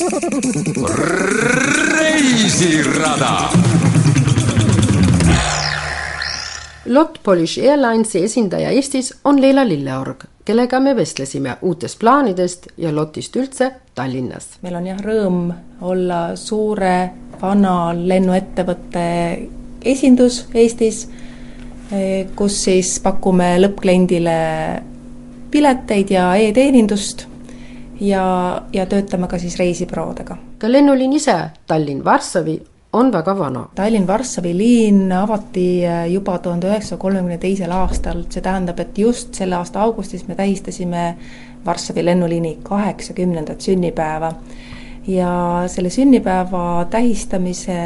reisirada. 2.22 3.50
Lot 6.86 7.18
Polish 7.22 7.58
Airlinesi 7.58 8.24
esindaja 8.24 8.70
Eestis 8.70 9.14
on 9.24 9.40
Leila 9.40 9.64
Lilleorg, 9.68 10.24
kellega 10.44 10.80
me 10.80 10.94
vestlesime 10.96 11.56
uutest 11.62 11.98
plaanidest 11.98 12.68
ja 12.76 12.94
Lotist 12.94 13.36
üldse 13.36 13.70
Tallinnas. 13.94 14.58
meil 14.62 14.76
on 14.78 14.86
jah 14.86 15.00
rõõm 15.02 15.52
olla 15.80 16.36
suure 16.36 17.10
vana 17.40 17.92
lennuettevõtte 17.94 19.04
esindus 19.94 20.44
Eestis, 20.54 21.06
kus 22.36 22.62
siis 22.64 22.94
pakume 23.02 23.54
lõppkliendile 23.62 24.38
pileteid 25.50 26.10
ja 26.10 26.30
e-teenindust 26.38 27.26
ja, 28.02 28.62
ja 28.72 28.86
töötame 28.86 29.28
ka 29.28 29.38
siis 29.38 29.56
reisibüroodega. 29.60 30.36
ka 30.58 30.72
lennuliin 30.72 31.12
ise 31.12 31.36
Tallinn-Varssavi 31.66 32.58
on 32.92 33.12
väga 33.12 33.34
vana. 33.38 33.68
Tallinn-Varssavi 33.74 34.52
liin 34.56 35.12
avati 35.12 35.86
äh, 35.86 36.10
juba 36.12 36.38
tuhande 36.38 36.68
üheksasaja 36.68 36.98
kolmekümne 37.00 37.38
teisel 37.38 37.72
aastal, 37.72 38.24
see 38.30 38.42
tähendab, 38.44 38.80
et 38.80 38.98
just 38.98 39.34
selle 39.34 39.56
aasta 39.56 39.80
augustis 39.82 40.26
me 40.28 40.34
tähistasime 40.34 41.06
Varssavi 41.64 42.04
lennuliini 42.04 42.58
kaheksakümnendat 42.62 43.60
sünnipäeva. 43.60 44.32
ja 45.06 45.62
selle 45.66 45.90
sünnipäeva 45.90 46.86
tähistamise 46.90 47.78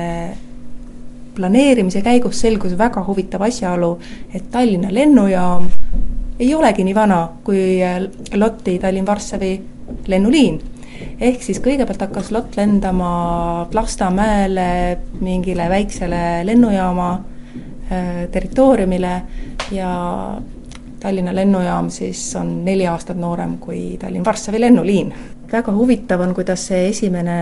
planeerimise 1.35 2.02
käigus 2.02 2.40
selgus 2.40 2.79
väga 2.79 3.05
huvitav 3.07 3.42
asjaolu, 3.42 3.98
et 4.35 4.50
Tallinna 4.50 4.88
lennujaam 4.90 5.70
ei 6.40 6.55
olegi 6.55 6.85
nii 6.85 6.94
vana 6.94 7.29
kui 7.44 7.79
Lotti 8.35 8.79
Tallinn-Varssavi 8.79 9.75
lennuliin. 10.07 10.61
ehk 11.20 11.42
siis 11.42 11.61
kõigepealt 11.61 12.01
hakkas 12.07 12.31
Lott 12.33 12.57
lendama 12.57 13.68
Lasnamäele 13.75 14.99
mingile 15.20 15.68
väiksele 15.68 16.46
lennujaama 16.46 17.09
äh, 17.92 18.29
territooriumile 18.33 19.22
ja 19.70 19.90
Tallinna 21.01 21.35
lennujaam 21.35 21.90
siis 21.90 22.37
on 22.37 22.64
neli 22.64 22.87
aastat 22.87 23.16
noorem 23.16 23.59
kui 23.59 23.99
Tallinn-Varssavi 24.01 24.61
lennuliin 24.61 25.14
väga 25.53 25.72
huvitav 25.72 26.20
on, 26.20 26.35
kuidas 26.35 26.66
see 26.68 26.88
esimene 26.90 27.37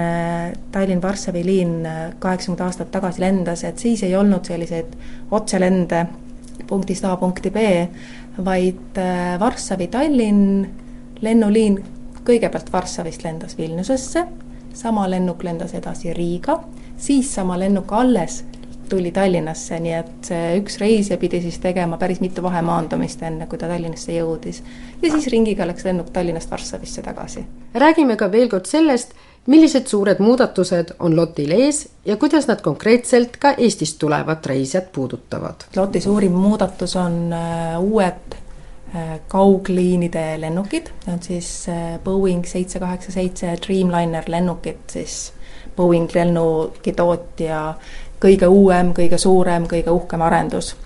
Tallinn-Varssavi 0.73 1.45
liin 1.45 1.73
kaheksakümmend 2.19 2.65
aastat 2.67 2.91
tagasi 2.93 3.23
lendas, 3.23 3.65
et 3.65 3.79
siis 3.79 4.03
ei 4.05 4.17
olnud 4.17 4.45
selliseid 4.45 4.93
otselende 5.31 6.05
punktist 6.69 7.05
A 7.05 7.17
punkti 7.17 7.51
B, 7.51 7.65
vaid 8.45 8.99
äh, 8.99 9.39
Varssavi-Tallinn 9.41 10.67
lennuliin 11.23 11.79
kõigepealt 12.25 12.73
Varssavist 12.73 13.25
lendas 13.25 13.59
Vilniusesse, 13.59 14.27
sama 14.75 15.07
lennuk 15.11 15.43
lendas 15.45 15.75
edasi 15.75 16.13
Riiga, 16.15 16.59
siis 16.97 17.35
sama 17.35 17.59
lennuk 17.59 17.93
alles 17.93 18.43
tuli 18.89 19.13
Tallinnasse, 19.13 19.79
nii 19.81 19.93
et 19.97 20.31
üks 20.59 20.77
reisija 20.81 21.17
pidi 21.19 21.41
siis 21.45 21.57
tegema 21.63 21.97
päris 22.01 22.21
mitu 22.21 22.43
vahemaandumist, 22.45 23.23
enne 23.25 23.47
kui 23.49 23.59
ta 23.59 23.69
Tallinnasse 23.71 24.13
jõudis. 24.13 24.63
ja 25.03 25.11
siis 25.11 25.27
ringiga 25.33 25.67
läks 25.67 25.85
lennuk 25.85 26.11
Tallinnast 26.13 26.51
Varssavisse 26.51 27.03
tagasi. 27.03 27.45
räägime 27.75 28.17
ka 28.17 28.33
veel 28.33 28.49
kord 28.49 28.67
sellest, 28.67 29.15
millised 29.47 29.87
suured 29.87 30.21
muudatused 30.21 30.95
on 30.99 31.17
Lotil 31.17 31.53
ees 31.53 31.89
ja 32.05 32.17
kuidas 32.17 32.47
nad 32.49 32.61
konkreetselt 32.61 33.37
ka 33.37 33.55
Eestist 33.59 33.99
tulevat 33.99 34.47
reisijat 34.47 34.93
puudutavad? 34.93 35.69
Loti 35.77 36.01
suurim 36.01 36.33
muudatus 36.33 36.97
on 36.97 37.33
äh, 37.33 37.81
uued 37.81 38.35
äh, 38.35 38.44
kaugliinide 39.29 40.41
lennukid, 40.41 40.91
need 41.07 41.15
on 41.17 41.23
siis 41.23 41.69
äh, 41.69 41.99
Boeing 42.05 42.45
seitse 42.47 42.79
kaheksa 42.79 43.13
seitse 43.13 43.57
Dreamliner 43.67 44.25
lennukid, 44.29 44.85
siis 44.93 45.33
Boeing 45.77 46.09
lennuki 46.15 46.93
tootja 46.93 47.75
kõige 48.23 48.49
uuem, 48.49 48.95
kõige 48.97 49.19
suurem, 49.19 49.67
kõige 49.69 49.91
uhkem 49.91 50.23
arendus. 50.23 50.77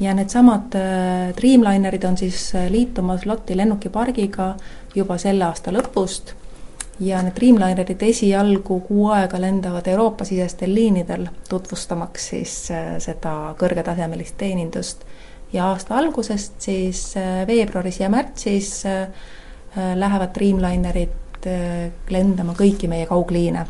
ja 0.00 0.14
needsamad 0.14 0.74
äh, 0.74 1.34
Dreamlinerid 1.36 2.04
on 2.04 2.16
siis 2.16 2.54
äh, 2.54 2.70
liitumas 2.70 3.26
Lotti 3.26 3.56
lennukipargiga 3.56 4.54
juba 4.94 5.18
selle 5.18 5.44
aasta 5.44 5.72
lõpust 5.72 6.34
ja 7.00 7.20
need 7.22 7.36
Dreamlinerid 7.36 8.02
esialgu 8.02 8.80
kuu 8.80 9.08
aega 9.12 9.40
lendavad 9.40 9.86
Euroopa-sisestel 9.86 10.74
liinidel, 10.74 11.26
tutvustamaks 11.48 12.28
siis 12.28 12.54
äh, 12.70 12.96
seda 12.98 13.54
kõrgetasemelist 13.58 14.36
teenindust. 14.38 15.04
Ja 15.56 15.70
aasta 15.72 15.96
algusest 15.96 16.60
siis 16.68 17.14
veebruaris 17.46 18.00
ja 18.00 18.10
märtsis 18.12 18.82
lähevad 19.76 20.34
Dreamlinerid 20.36 21.48
lendama 22.10 22.54
kõiki 22.58 22.88
meie 22.90 23.06
kaugliine 23.08 23.66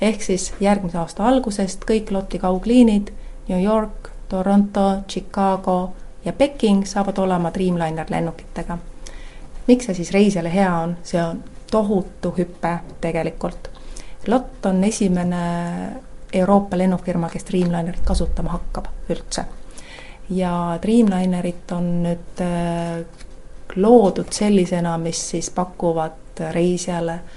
ehk 0.00 0.22
siis 0.22 0.52
järgmise 0.60 0.98
aasta 0.98 1.26
algusest 1.26 1.84
kõik 1.88 2.12
Lotti 2.14 2.38
kaugliinid 2.38 3.10
New 3.48 3.62
York, 3.62 4.10
Toronto, 4.28 5.02
Chicago 5.08 5.92
ja 6.24 6.32
Peking 6.32 6.84
saavad 6.86 7.18
olema 7.18 7.50
Dreamliner 7.54 8.06
lennukitega. 8.10 8.78
miks 9.66 9.84
see 9.84 9.94
siis 9.94 10.10
reisijale 10.12 10.52
hea 10.54 10.74
on, 10.76 10.96
see 11.02 11.22
on 11.22 11.42
tohutu 11.70 12.34
hüpe 12.38 12.78
tegelikult. 13.00 13.68
Lott 14.26 14.66
on 14.66 14.84
esimene 14.84 15.40
Euroopa 16.32 16.78
lennufirma, 16.78 17.28
kes 17.28 17.44
Dreamlinerit 17.44 18.00
kasutama 18.04 18.50
hakkab 18.50 18.86
üldse. 19.10 19.44
Ja 20.30 20.78
Dreamlinerit 20.82 21.72
on 21.72 21.90
nüüd 22.04 22.40
äh, 22.44 23.04
loodud 23.76 24.32
sellisena, 24.32 24.98
mis 24.98 25.20
siis 25.30 25.50
pakuvad 25.50 26.42
reisijale 26.52 27.12
äh, 27.12 27.36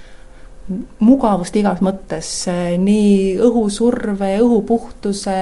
mugavust 1.02 1.56
igas 1.58 1.82
mõttes, 1.84 2.30
nii 2.78 3.36
õhusurve, 3.42 4.32
õhupuhtuse, 4.44 5.36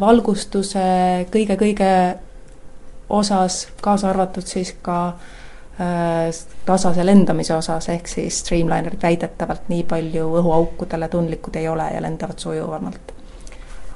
valgustuse 0.00 0.84
kõige-kõige 1.32 1.92
osas, 3.08 3.62
kaasa 3.80 4.10
arvatud 4.10 4.44
siis 4.46 4.74
ka 4.84 4.98
äh, 5.80 6.28
tasase 6.68 7.06
lendamise 7.06 7.56
osas, 7.56 7.88
ehk 7.94 8.10
siis 8.10 8.42
Streamlinerid 8.44 9.02
väidetavalt 9.02 9.70
nii 9.72 9.86
palju 9.88 10.28
õhuaukudele 10.42 11.08
tundlikud 11.08 11.56
ei 11.56 11.70
ole 11.72 11.88
ja 11.94 12.02
lendavad 12.04 12.38
sujuvamalt. 12.38 13.14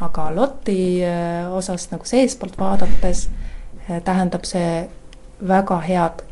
Aga 0.03 0.35
Lotti 0.35 1.05
äh, 1.05 1.53
osas 1.55 1.89
nagu 1.91 2.05
seestpoolt 2.05 2.59
vaadates 2.59 3.29
äh, 3.91 4.03
tähendab 4.05 4.45
see 4.49 4.89
väga 5.49 5.79
head 5.81 6.25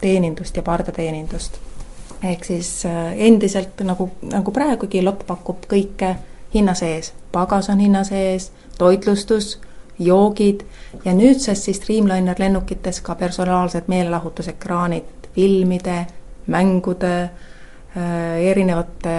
teenindust 0.00 0.56
ja 0.56 0.62
pardateenindust. 0.62 1.58
Ehk 2.24 2.44
siis 2.44 2.84
äh, 2.88 3.12
endiselt 3.28 3.80
nagu, 3.84 4.10
nagu 4.22 4.52
praegugi 4.52 5.02
Lott 5.04 5.26
pakub 5.26 5.66
kõike 5.68 6.14
hinna 6.54 6.74
sees, 6.74 7.12
pagas 7.32 7.68
on 7.70 7.80
hinna 7.80 8.04
sees, 8.04 8.50
toitlustus, 8.78 9.58
joogid 10.00 10.64
ja 11.04 11.12
nüüdsest 11.14 11.68
siis 11.68 11.76
Streamliner 11.76 12.38
lennukites 12.38 13.00
ka 13.04 13.14
personaalsed 13.14 13.88
meelelahutusekraanid. 13.88 15.04
Filmide, 15.34 16.06
mängude 16.50 17.30
erinevate 17.90 19.14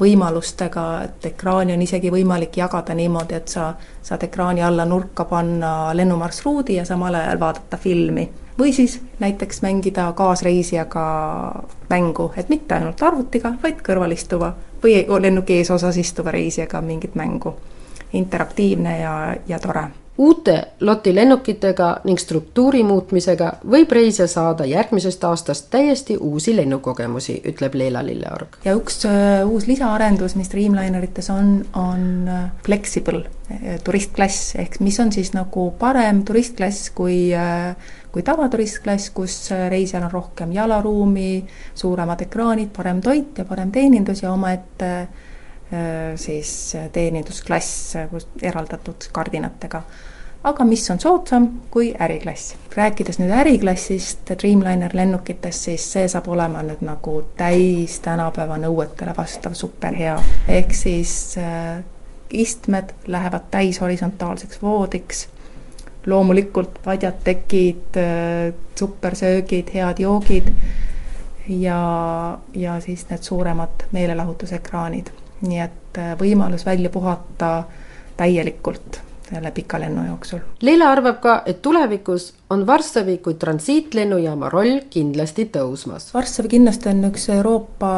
võimalustega, 0.00 0.84
et 1.04 1.26
ekraani 1.30 1.76
on 1.76 1.82
isegi 1.82 2.10
võimalik 2.10 2.56
jagada 2.58 2.94
niimoodi, 2.98 3.36
et 3.38 3.48
sa 3.48 3.68
saad 4.02 4.24
ekraani 4.26 4.64
alla 4.66 4.84
nurka 4.84 5.24
panna 5.24 5.94
lennumarsruudi 5.94 6.80
ja 6.80 6.84
samal 6.84 7.14
ajal 7.14 7.40
vaadata 7.40 7.78
filmi 7.78 8.26
või 8.58 8.72
siis 8.72 9.00
näiteks 9.22 9.62
mängida 9.62 10.12
kaasreisijaga 10.12 11.04
mängu, 11.90 12.32
et 12.36 12.48
mitte 12.48 12.74
ainult 12.74 13.02
arvutiga, 13.02 13.54
vaid 13.62 13.82
kõrval 13.86 14.12
istuva 14.12 14.52
või 14.82 15.04
lennuki 15.20 15.60
eesosas 15.62 15.96
istuva 15.96 16.34
reisijaga 16.34 16.80
mingit 16.80 17.14
mängu. 17.14 17.54
interaktiivne 18.12 19.00
ja, 19.00 19.36
ja 19.46 19.58
tore 19.58 19.82
uute 20.18 20.62
Loti 20.80 21.14
lennukitega 21.14 21.88
ning 22.04 22.18
struktuuri 22.18 22.82
muutmisega 22.82 23.52
võib 23.70 23.92
reisija 23.94 24.26
saada 24.30 24.66
järgmisest 24.66 25.24
aastast 25.24 25.68
täiesti 25.70 26.16
uusi 26.16 26.56
lennukogemusi, 26.56 27.36
ütleb 27.46 27.76
Leela 27.78 28.02
Lilleorg. 28.06 28.58
ja 28.64 28.74
üks 28.74 29.04
uh, 29.06 29.46
uus 29.46 29.68
lisaarendus, 29.70 30.34
mis 30.34 30.50
Dreamlinerites 30.50 31.30
on, 31.30 31.52
on 31.78 32.02
uh, 32.26 32.40
flexible 32.66 33.22
uh, 33.22 33.78
turistklass, 33.84 34.56
ehk 34.58 34.80
mis 34.82 34.98
on 35.00 35.14
siis 35.14 35.30
nagu 35.36 35.70
parem 35.78 36.24
turistklass 36.26 36.90
kui 36.90 37.30
kui 38.12 38.24
tavaturistklass, 38.24 39.12
kus 39.14 39.38
reisijal 39.70 40.08
on 40.08 40.10
rohkem 40.10 40.52
jalaruumi, 40.56 41.44
suuremad 41.78 42.24
ekraanid, 42.24 42.72
parem 42.74 43.02
toit 43.04 43.38
ja 43.38 43.44
parem 43.46 43.70
teenindus 43.70 44.24
ja 44.24 44.32
omaette 44.32 44.92
siis 46.16 46.50
teenindusklass 46.92 47.92
eraldatud 48.40 49.10
kardinatega. 49.12 49.82
Aga 50.44 50.64
mis 50.64 50.90
on 50.90 51.00
soodsam 51.00 51.48
kui 51.70 51.94
äriklass. 51.98 52.54
rääkides 52.76 53.18
nüüd 53.18 53.30
äriklassist 53.34 54.30
Dreamliner 54.42 54.90
lennukitest, 54.94 55.64
siis 55.64 55.86
see 55.92 56.08
saab 56.08 56.28
olema 56.28 56.62
nüüd 56.62 56.82
nagu 56.86 57.22
täis 57.36 57.98
tänapäeva 58.04 58.58
nõuetele 58.62 59.14
vastav 59.16 59.56
superhea, 59.58 60.18
ehk 60.48 60.74
siis 60.74 61.34
äh, 61.38 61.82
istmed 62.30 62.94
lähevad 63.06 63.50
täis 63.50 63.80
horisontaalseks 63.80 64.62
voodiks 64.62 65.26
loomulikult 66.06 66.78
padjad, 66.84 67.18
tekid, 67.24 67.96
äh, 67.96 68.54
supersöögid, 68.78 69.74
head 69.74 69.98
joogid 69.98 70.52
ja, 71.48 72.38
ja 72.54 72.80
siis 72.80 73.08
need 73.10 73.26
suuremad 73.26 73.88
meelelahutusekraanid. 73.92 75.10
nii 75.40 75.60
et 75.66 75.98
äh, 75.98 76.14
võimalus 76.18 76.66
välja 76.66 76.90
puhata 76.90 77.64
täielikult 78.16 79.02
selle 79.28 79.50
pika 79.50 79.80
lennu 79.80 80.06
jooksul. 80.06 80.38
Leila 80.62 80.90
arvab 80.92 81.20
ka, 81.20 81.42
et 81.46 81.62
tulevikus 81.62 82.32
on 82.50 82.66
Varssavi 82.66 83.18
kui 83.24 83.34
transiitlennujaama 83.34 84.48
roll 84.52 84.80
kindlasti 84.90 85.48
tõusmas. 85.54 86.10
Varssavi 86.14 86.48
kindlasti 86.56 86.88
on 86.92 87.04
üks 87.10 87.28
Euroopa 87.36 87.92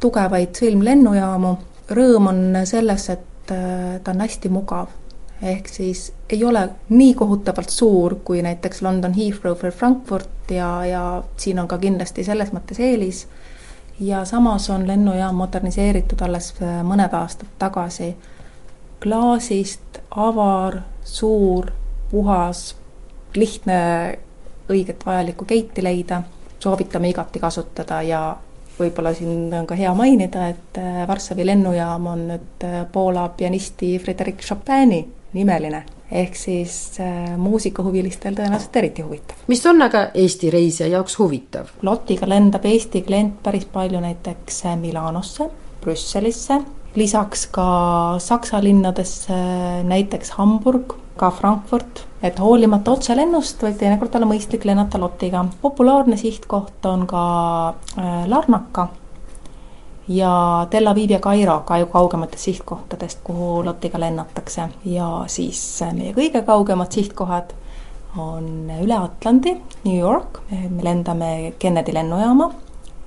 tugevaid 0.00 0.54
sõlmlennujaamu. 0.54 1.56
rõõm 1.88 2.26
on 2.28 2.40
selles, 2.68 3.08
et 3.08 3.52
äh, 3.52 4.00
ta 4.04 4.12
on 4.12 4.20
hästi 4.20 4.48
mugav 4.52 4.88
ehk 5.42 5.68
siis 5.68 6.12
ei 6.30 6.44
ole 6.44 6.68
nii 6.88 7.14
kohutavalt 7.14 7.68
suur 7.68 8.14
kui 8.24 8.42
näiteks 8.42 8.82
London 8.82 9.14
Heathrow 9.14 9.54
või 9.62 9.70
Frankfurt 9.70 10.50
ja, 10.50 10.84
ja 10.84 11.22
siin 11.36 11.58
on 11.58 11.68
ka 11.68 11.78
kindlasti 11.78 12.24
selles 12.24 12.52
mõttes 12.52 12.80
eelis. 12.80 13.26
ja 14.00 14.24
samas 14.24 14.70
on 14.70 14.86
lennujaam 14.86 15.34
moderniseeritud 15.34 16.20
alles 16.22 16.54
äh, 16.62 16.82
mõned 16.82 17.14
aastad 17.14 17.48
tagasi. 17.58 18.14
Klaasist 19.02 20.00
avar, 20.10 20.80
suur, 21.04 21.70
puhas, 22.10 22.76
lihtne 23.36 23.78
õiget 24.68 25.04
vajalikku 25.06 25.46
geiti 25.48 25.84
leida, 25.84 26.22
soovitame 26.60 27.12
igati 27.12 27.40
kasutada 27.40 28.00
ja 28.02 28.22
võib-olla 28.78 29.12
siin 29.14 29.52
on 29.54 29.66
ka 29.66 29.76
hea 29.78 29.92
mainida, 29.94 30.48
et 30.52 30.80
äh, 30.80 31.04
Varssavi 31.08 31.46
lennujaam 31.46 32.06
on 32.06 32.26
nüüd 32.32 32.66
äh, 32.66 32.82
Poola 32.92 33.28
pianisti 33.36 33.96
Frederic 34.02 34.44
Chopini 34.46 35.04
nimeline 35.32 35.84
ehk 36.10 36.36
siis 36.36 37.00
äh, 37.00 37.36
muusikahuvilistel 37.36 38.36
tõenäoliselt 38.36 38.76
eriti 38.80 39.02
huvitav. 39.04 39.36
mis 39.46 39.64
on 39.66 39.82
aga 39.84 40.08
Eesti 40.14 40.50
reisija 40.50 40.88
jaoks 40.88 41.18
huvitav? 41.18 41.72
Lotiga 41.82 42.28
lendab 42.28 42.64
Eesti 42.64 43.02
klient 43.02 43.42
päris 43.42 43.66
palju 43.72 44.00
näiteks 44.00 44.64
äh, 44.66 44.78
Milanosse, 44.80 45.50
Brüsselisse, 45.82 46.62
lisaks 46.96 47.46
ka 47.52 47.68
Saksa 48.18 48.62
linnadesse, 48.64 49.34
näiteks 49.84 50.30
Hamburg, 50.30 50.94
ka 51.16 51.30
Frankfurt, 51.30 52.04
et 52.22 52.38
hoolimata 52.38 52.94
otselennust 52.94 53.62
võib 53.62 53.76
teinekord 53.78 54.14
olla 54.14 54.28
mõistlik 54.30 54.64
lennata 54.64 55.00
Lotiga. 55.00 55.44
populaarne 55.62 56.16
sihtkoht 56.16 56.86
on 56.86 57.06
ka 57.06 57.22
äh, 57.98 58.24
Larnaka 58.26 58.88
ja 60.08 60.66
Tel 60.70 60.86
Aviv 60.86 61.10
ja 61.10 61.18
Kairo 61.20 61.60
ka 61.66 61.78
ju 61.78 61.86
kaugematest 61.86 62.44
sihtkohtadest, 62.44 63.20
kuhu 63.24 63.64
Lotiga 63.64 64.00
lennatakse. 64.00 64.68
Ja 64.84 65.24
siis 65.26 65.82
meie 65.92 66.14
kõige 66.16 66.42
kaugemad 66.42 66.92
sihtkohad 66.92 67.52
on 68.18 68.70
üle 68.80 68.96
Atlandi, 68.96 69.58
New 69.84 69.98
York, 69.98 70.40
me 70.50 70.82
lendame 70.82 71.52
Kennedy 71.58 71.92
lennujaama, 71.94 72.50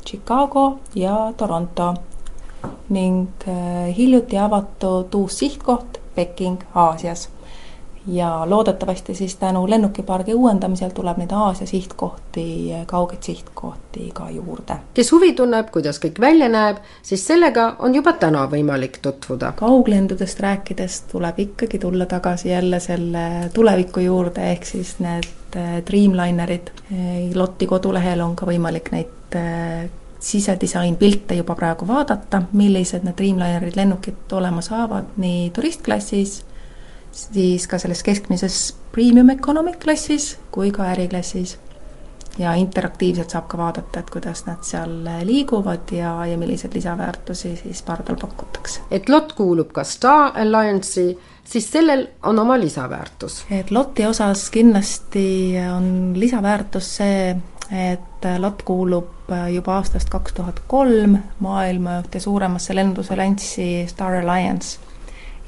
Chicago 0.06 0.80
ja 0.96 1.34
Toronto 1.38 1.94
ning 2.90 3.28
äh, 3.48 3.96
hiljuti 3.98 4.38
avatud 4.38 5.14
uus 5.14 5.40
sihtkoht 5.40 6.02
Peking 6.16 6.60
Aasias 6.76 7.30
ja 8.08 8.42
loodetavasti 8.46 9.16
siis 9.16 9.36
tänu 9.36 9.70
lennukipargi 9.70 10.34
uuendamisel 10.34 10.90
tuleb 10.90 11.18
neid 11.18 11.32
Aasia 11.32 11.68
sihtkohti, 11.68 12.72
kaugeid 12.86 13.24
sihtkohti 13.24 14.10
ka 14.14 14.30
juurde. 14.30 14.76
kes 14.94 15.12
huvi 15.12 15.34
tunneb, 15.34 15.70
kuidas 15.72 16.00
kõik 16.02 16.20
välja 16.20 16.50
näeb, 16.50 16.78
siis 17.04 17.28
sellega 17.28 17.76
on 17.80 17.96
juba 17.96 18.14
täna 18.14 18.48
võimalik 18.48 18.98
tutvuda. 19.02 19.52
kauglendudest 19.56 20.40
rääkides 20.40 21.02
tuleb 21.12 21.40
ikkagi 21.40 21.80
tulla 21.80 22.06
tagasi 22.06 22.50
jälle 22.50 22.80
selle 22.80 23.50
tuleviku 23.54 24.00
juurde, 24.00 24.52
ehk 24.52 24.66
siis 24.66 25.00
need 25.00 25.56
äh, 25.56 25.82
Dreamlinerid. 25.86 26.72
Äh, 26.92 27.36
Lotti 27.36 27.68
kodulehel 27.68 28.22
on 28.22 28.36
ka 28.36 28.46
võimalik 28.46 28.92
neid 28.92 29.90
äh, 30.22 30.28
sisedisain 30.30 30.96
pilte 30.96 31.36
juba 31.36 31.56
praegu 31.56 31.88
vaadata, 31.88 32.44
millised 32.54 33.04
need 33.04 33.18
Dreamlinerid 33.18 33.76
lennukid 33.76 34.38
olema 34.38 34.62
saavad 34.62 35.18
nii 35.18 35.50
turistklassis 35.50 36.42
siis 37.12 37.68
ka 37.68 37.80
selles 37.80 38.04
keskmises 38.04 38.76
premium 38.92 39.30
economic 39.30 39.82
klassis 39.84 40.38
kui 40.52 40.72
ka 40.72 40.92
äriklassis. 40.94 41.58
ja 42.40 42.54
interaktiivselt 42.56 43.30
saab 43.30 43.50
ka 43.52 43.58
vaadata, 43.60 44.00
et 44.00 44.10
kuidas 44.10 44.46
nad 44.46 44.62
seal 44.64 44.92
liiguvad 45.28 45.90
ja, 45.92 46.14
ja 46.26 46.38
milliseid 46.40 46.74
lisaväärtusi 46.74 47.56
siis 47.60 47.82
pardal 47.82 48.16
pakutakse. 48.16 48.82
et 48.92 49.10
LOT 49.10 49.34
kuulub 49.34 49.72
ka 49.72 49.84
Star 49.84 50.32
Alliance'i, 50.40 51.18
siis 51.44 51.72
sellel 51.72 52.08
on 52.24 52.40
oma 52.40 52.60
lisaväärtus. 52.60 53.44
et 53.52 53.72
LOT-i 53.72 54.06
osas 54.06 54.50
kindlasti 54.50 55.56
on 55.76 56.14
lisaväärtus 56.16 56.96
see, 56.96 57.36
et 57.72 58.26
LOT 58.38 58.64
kuulub 58.68 59.32
juba 59.54 59.76
aastast 59.80 60.10
kaks 60.12 60.34
tuhat 60.34 60.60
kolm 60.68 61.18
maailma 61.40 62.02
ühte 62.02 62.20
suuremasse 62.20 62.76
lennundusallianssi 62.76 63.86
Star 63.88 64.18
Alliance 64.20 64.80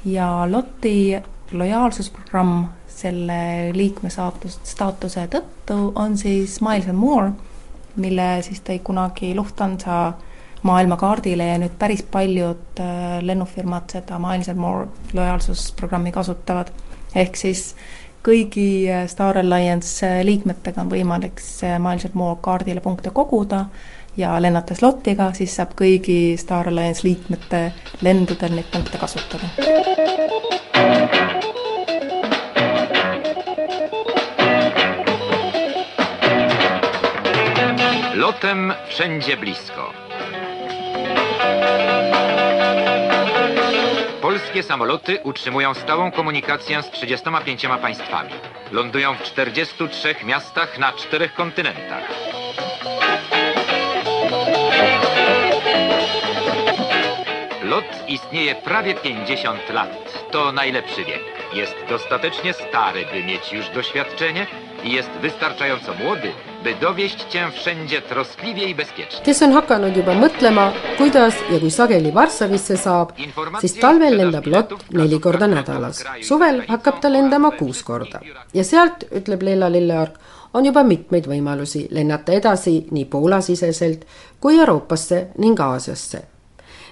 ja 0.04 0.46
LOT-i 0.50 1.22
lojaalsusprogramm 1.52 2.64
selle 2.88 3.70
liikme 3.72 4.10
saatus, 4.10 4.58
staatuse 4.64 5.26
tõttu 5.30 5.76
on 5.94 6.18
siis 6.18 6.60
Miles 6.64 6.88
and 6.88 6.98
More, 6.98 7.32
mille 7.96 8.28
siis 8.46 8.62
tõi 8.64 8.78
kunagi 8.84 9.34
Lufthansa 9.36 9.98
maailmakaardile 10.64 11.46
ja 11.46 11.58
nüüd 11.60 11.74
päris 11.78 12.02
paljud 12.02 12.80
äh, 12.80 13.18
lennufirmad 13.22 13.90
seda 13.92 14.18
Miles 14.22 14.48
and 14.48 14.60
More 14.60 14.88
lojaalsusprogrammi 15.12 16.12
kasutavad. 16.12 16.72
ehk 17.14 17.36
siis 17.36 17.76
kõigi 18.24 18.68
äh, 18.90 19.04
Star 19.10 19.38
Alliance 19.38 20.06
äh, 20.06 20.22
liikmetega 20.26 20.82
on 20.82 20.92
võimalik 20.92 21.42
Miles 21.82 22.08
and 22.08 22.16
More 22.18 22.38
kaardile 22.42 22.80
punkte 22.84 23.12
koguda 23.14 23.66
ja 24.16 24.34
lennates 24.40 24.82
Lotiga, 24.82 25.30
siis 25.36 25.56
saab 25.56 25.74
kõigi 25.78 26.36
Star 26.40 26.68
Alliance 26.70 27.04
liikmete 27.06 27.66
lendudel 28.02 28.56
neid 28.56 28.70
punkte 28.72 28.98
kasutada. 28.98 29.50
Lotem 38.14 38.72
wszędzie 38.88 39.36
blisko. 39.36 40.03
Polskie 44.54 44.68
samoloty 44.68 45.18
utrzymują 45.22 45.74
stałą 45.74 46.10
komunikację 46.12 46.82
z 46.82 46.90
35 46.90 47.66
państwami. 47.82 48.30
Lądują 48.72 49.14
w 49.14 49.22
43 49.22 50.14
miastach 50.24 50.78
na 50.78 50.92
czterech 50.92 51.34
kontynentach. 51.34 52.02
Lot 57.62 57.84
istnieje 58.08 58.54
prawie 58.54 58.94
50 58.94 59.70
lat. 59.70 60.24
To 60.30 60.52
najlepszy 60.52 61.04
wiek. 61.04 61.22
Jest 61.52 61.76
dostatecznie 61.88 62.52
stary, 62.52 63.06
by 63.12 63.22
mieć 63.24 63.52
już 63.52 63.68
doświadczenie 63.68 64.46
jest 64.84 65.10
wystarczająco 65.22 65.94
młody, 66.04 66.28
by 66.64 66.74
dowieść 66.74 67.24
cię 67.24 67.50
wszędzie 67.50 68.02
troskliwie 68.02 68.64
i 68.68 68.74
bezpiecznie. 68.74 69.20
kes 69.24 69.42
on 69.42 69.52
hakanud 69.52 69.96
juba 69.96 70.14
mõtlema, 70.14 70.72
kuidas 70.98 71.34
ja 71.52 71.58
kui 71.60 71.70
sageli 71.70 72.12
Varssavisse 72.12 72.76
saab, 72.76 73.12
siis 73.60 73.74
talvel 73.80 74.16
lendab 74.16 74.46
LOT 74.46 74.74
neli 74.92 75.20
korda 75.20 75.46
nädalas. 75.46 76.04
suvel 76.22 76.62
hakkab 76.68 77.00
ta 77.00 77.08
lendama 77.08 77.50
kuus 77.50 77.82
korda. 77.82 78.20
ja 78.54 78.64
sealt, 78.64 79.04
ütleb 79.10 79.42
Leila 79.42 79.72
Lilleorg, 79.72 80.12
on 80.54 80.64
juba 80.64 80.82
mitmeid 80.84 81.26
võimalusi 81.26 81.86
lennata 81.90 82.32
edasi 82.32 82.86
nii 82.90 83.04
Poola-siseselt 83.04 84.06
kui 84.40 84.58
Euroopasse 84.58 85.26
ning 85.38 85.60
Aasiasse 85.60 86.22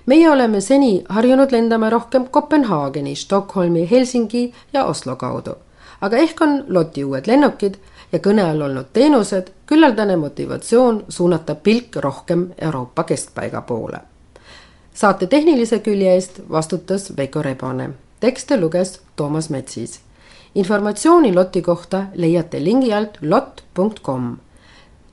meie 0.06 0.30
oleme 0.30 0.60
seni 0.60 1.04
harjunud 1.08 1.52
lendama 1.52 1.90
rohkem 1.90 2.26
Kopenhaageni, 2.30 3.16
Stockholmi, 3.16 3.90
Helsingi 3.90 4.52
ja 4.72 4.84
Oslo 4.84 5.16
kaudu. 5.16 5.54
Aga 6.02 6.18
ehk 6.18 6.40
on 6.44 6.64
LOT-i 6.68 7.04
uued 7.04 7.26
lennukid 7.30 7.78
ja 8.12 8.18
kõne 8.18 8.44
all 8.44 8.62
olnud 8.66 8.90
teenused 8.92 9.50
küllaldane 9.66 10.16
motivatsioon 10.20 11.04
suunata 11.08 11.54
pilk 11.54 11.96
rohkem 11.96 12.46
Euroopa 12.58 13.04
keskpaiga 13.04 13.62
poole. 13.62 13.98
saate 14.94 15.26
tehnilise 15.26 15.78
külje 15.78 16.14
eest 16.14 16.40
vastutas 16.50 17.12
Veiko 17.16 17.42
Rebane, 17.42 17.90
tekste 18.20 18.60
luges 18.60 19.00
Toomas 19.16 19.50
Metsis. 19.50 20.00
informatsiooni 20.54 21.34
LOT-i 21.34 21.62
kohta 21.62 22.04
leiate 22.14 22.64
lingi 22.64 22.92
alt 22.92 23.18
lot.com 23.22 24.36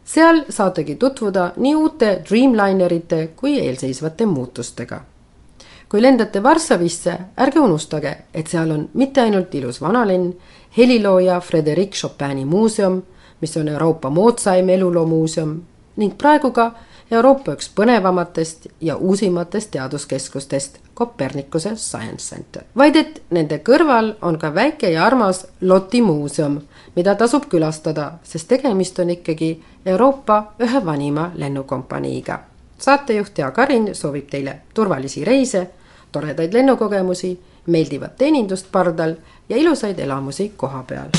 seal 0.09 0.43
saategi 0.49 0.95
tutvuda 0.95 1.51
nii 1.57 1.75
uute 1.75 2.21
Dreamlinerite 2.29 3.29
kui 3.35 3.59
eelseisvate 3.59 4.25
muutustega. 4.25 5.01
kui 5.89 6.01
lendate 6.01 6.43
Varssavisse, 6.43 7.13
ärge 7.37 7.59
unustage, 7.59 8.17
et 8.33 8.47
seal 8.47 8.71
on 8.71 8.89
mitte 8.93 9.21
ainult 9.21 9.55
ilus 9.55 9.81
vanalinn, 9.81 10.35
helilooja 10.77 11.39
Frederic 11.41 11.91
Chopini 11.91 12.45
muuseum, 12.45 13.01
mis 13.41 13.57
on 13.57 13.67
Euroopa 13.67 14.09
moodsaim 14.09 14.69
eluloomuuseum 14.69 15.61
ning 15.95 16.17
praegu 16.17 16.51
ka 16.51 16.71
Euroopa 17.11 17.55
üks 17.57 17.71
põnevamatest 17.73 18.67
ja 18.81 18.95
uusimatest 18.95 19.71
teaduskeskustest 19.71 20.77
Kopernikuse 20.93 21.75
Science 21.75 22.35
Center. 22.35 22.63
vaid 22.77 22.95
et 22.95 23.21
nende 23.29 23.57
kõrval 23.65 24.13
on 24.21 24.37
ka 24.37 24.53
väike 24.53 24.91
ja 24.91 25.05
armas 25.05 25.47
Loti 25.61 26.01
muuseum, 26.01 26.59
mida 26.95 27.15
tasub 27.15 27.47
külastada, 27.49 28.11
sest 28.23 28.47
tegemist 28.47 28.99
on 28.99 29.09
ikkagi 29.09 29.63
Euroopa 29.85 30.53
ühe 30.59 30.85
vanima 30.85 31.31
lennukompaniiga. 31.35 32.39
saatejuht 32.77 33.37
Jaak 33.37 33.53
Karin 33.53 33.95
soovib 33.95 34.29
teile 34.29 34.61
turvalisi 34.73 35.25
reise, 35.25 35.69
toredaid 36.11 36.53
lennukogemusi, 36.53 37.39
meeldivat 37.69 38.17
teenindust 38.17 38.71
pardal 38.71 39.15
ja 39.49 39.57
ilusaid 39.57 39.99
elamusi 39.99 40.51
koha 40.57 40.83
peal. 40.83 41.09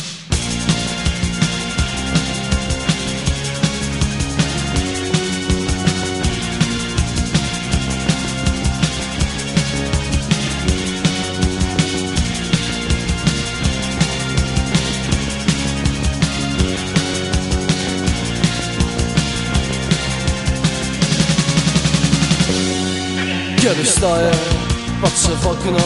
Patrzę 25.03 25.29
w 25.29 25.47
okno, 25.47 25.79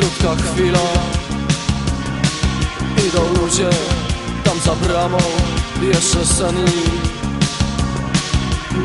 krótka 0.00 0.44
chwila. 0.44 0.78
Idą 3.08 3.42
ludzie, 3.42 3.70
tam 4.44 4.60
za 4.60 4.74
bramą, 4.74 5.18
jeszcze 5.82 6.26
senni 6.26 6.82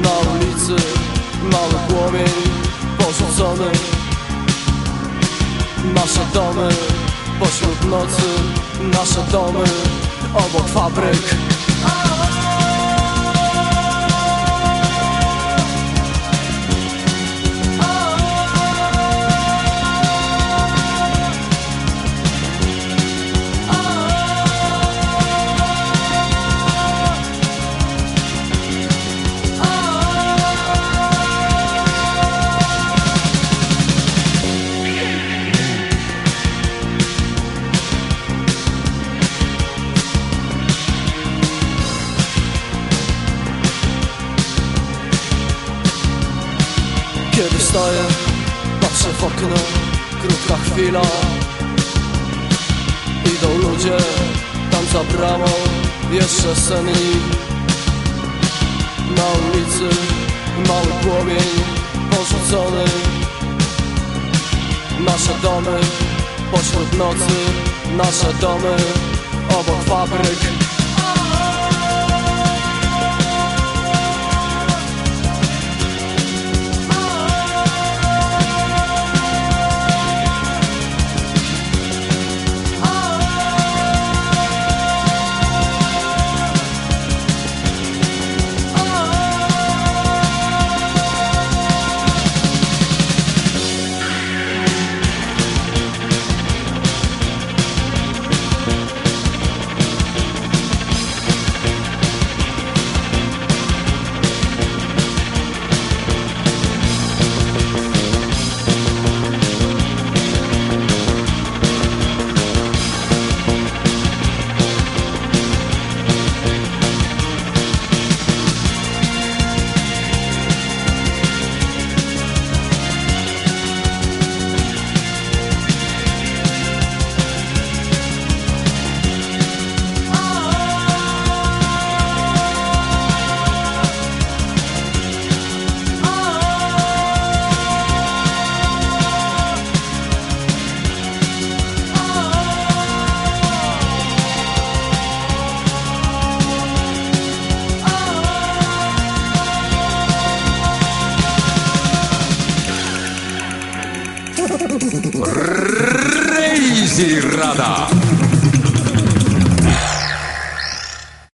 Na 0.02 0.10
ulicy 0.32 0.76
mały 1.44 1.74
płomień 1.88 2.34
porzucony. 2.98 3.72
Nasze 5.94 6.26
domy 6.34 6.70
Pośród 7.40 7.86
nocy 7.90 8.22
nasze 8.80 9.32
domy 9.32 9.64
obok 10.34 10.68
fabryk 10.68 11.36
Senni 56.66 57.22
Na 59.18 59.24
ulicy 59.48 59.96
Mały 60.68 60.88
płomień 61.04 61.50
Porzucony. 62.12 62.86
Nasze 65.00 65.34
domy 65.42 65.80
Pośród 66.52 66.98
nocy 66.98 67.36
Nasze 67.98 68.34
domy 68.42 68.76
Obok 69.50 69.84
fabryk 69.86 70.65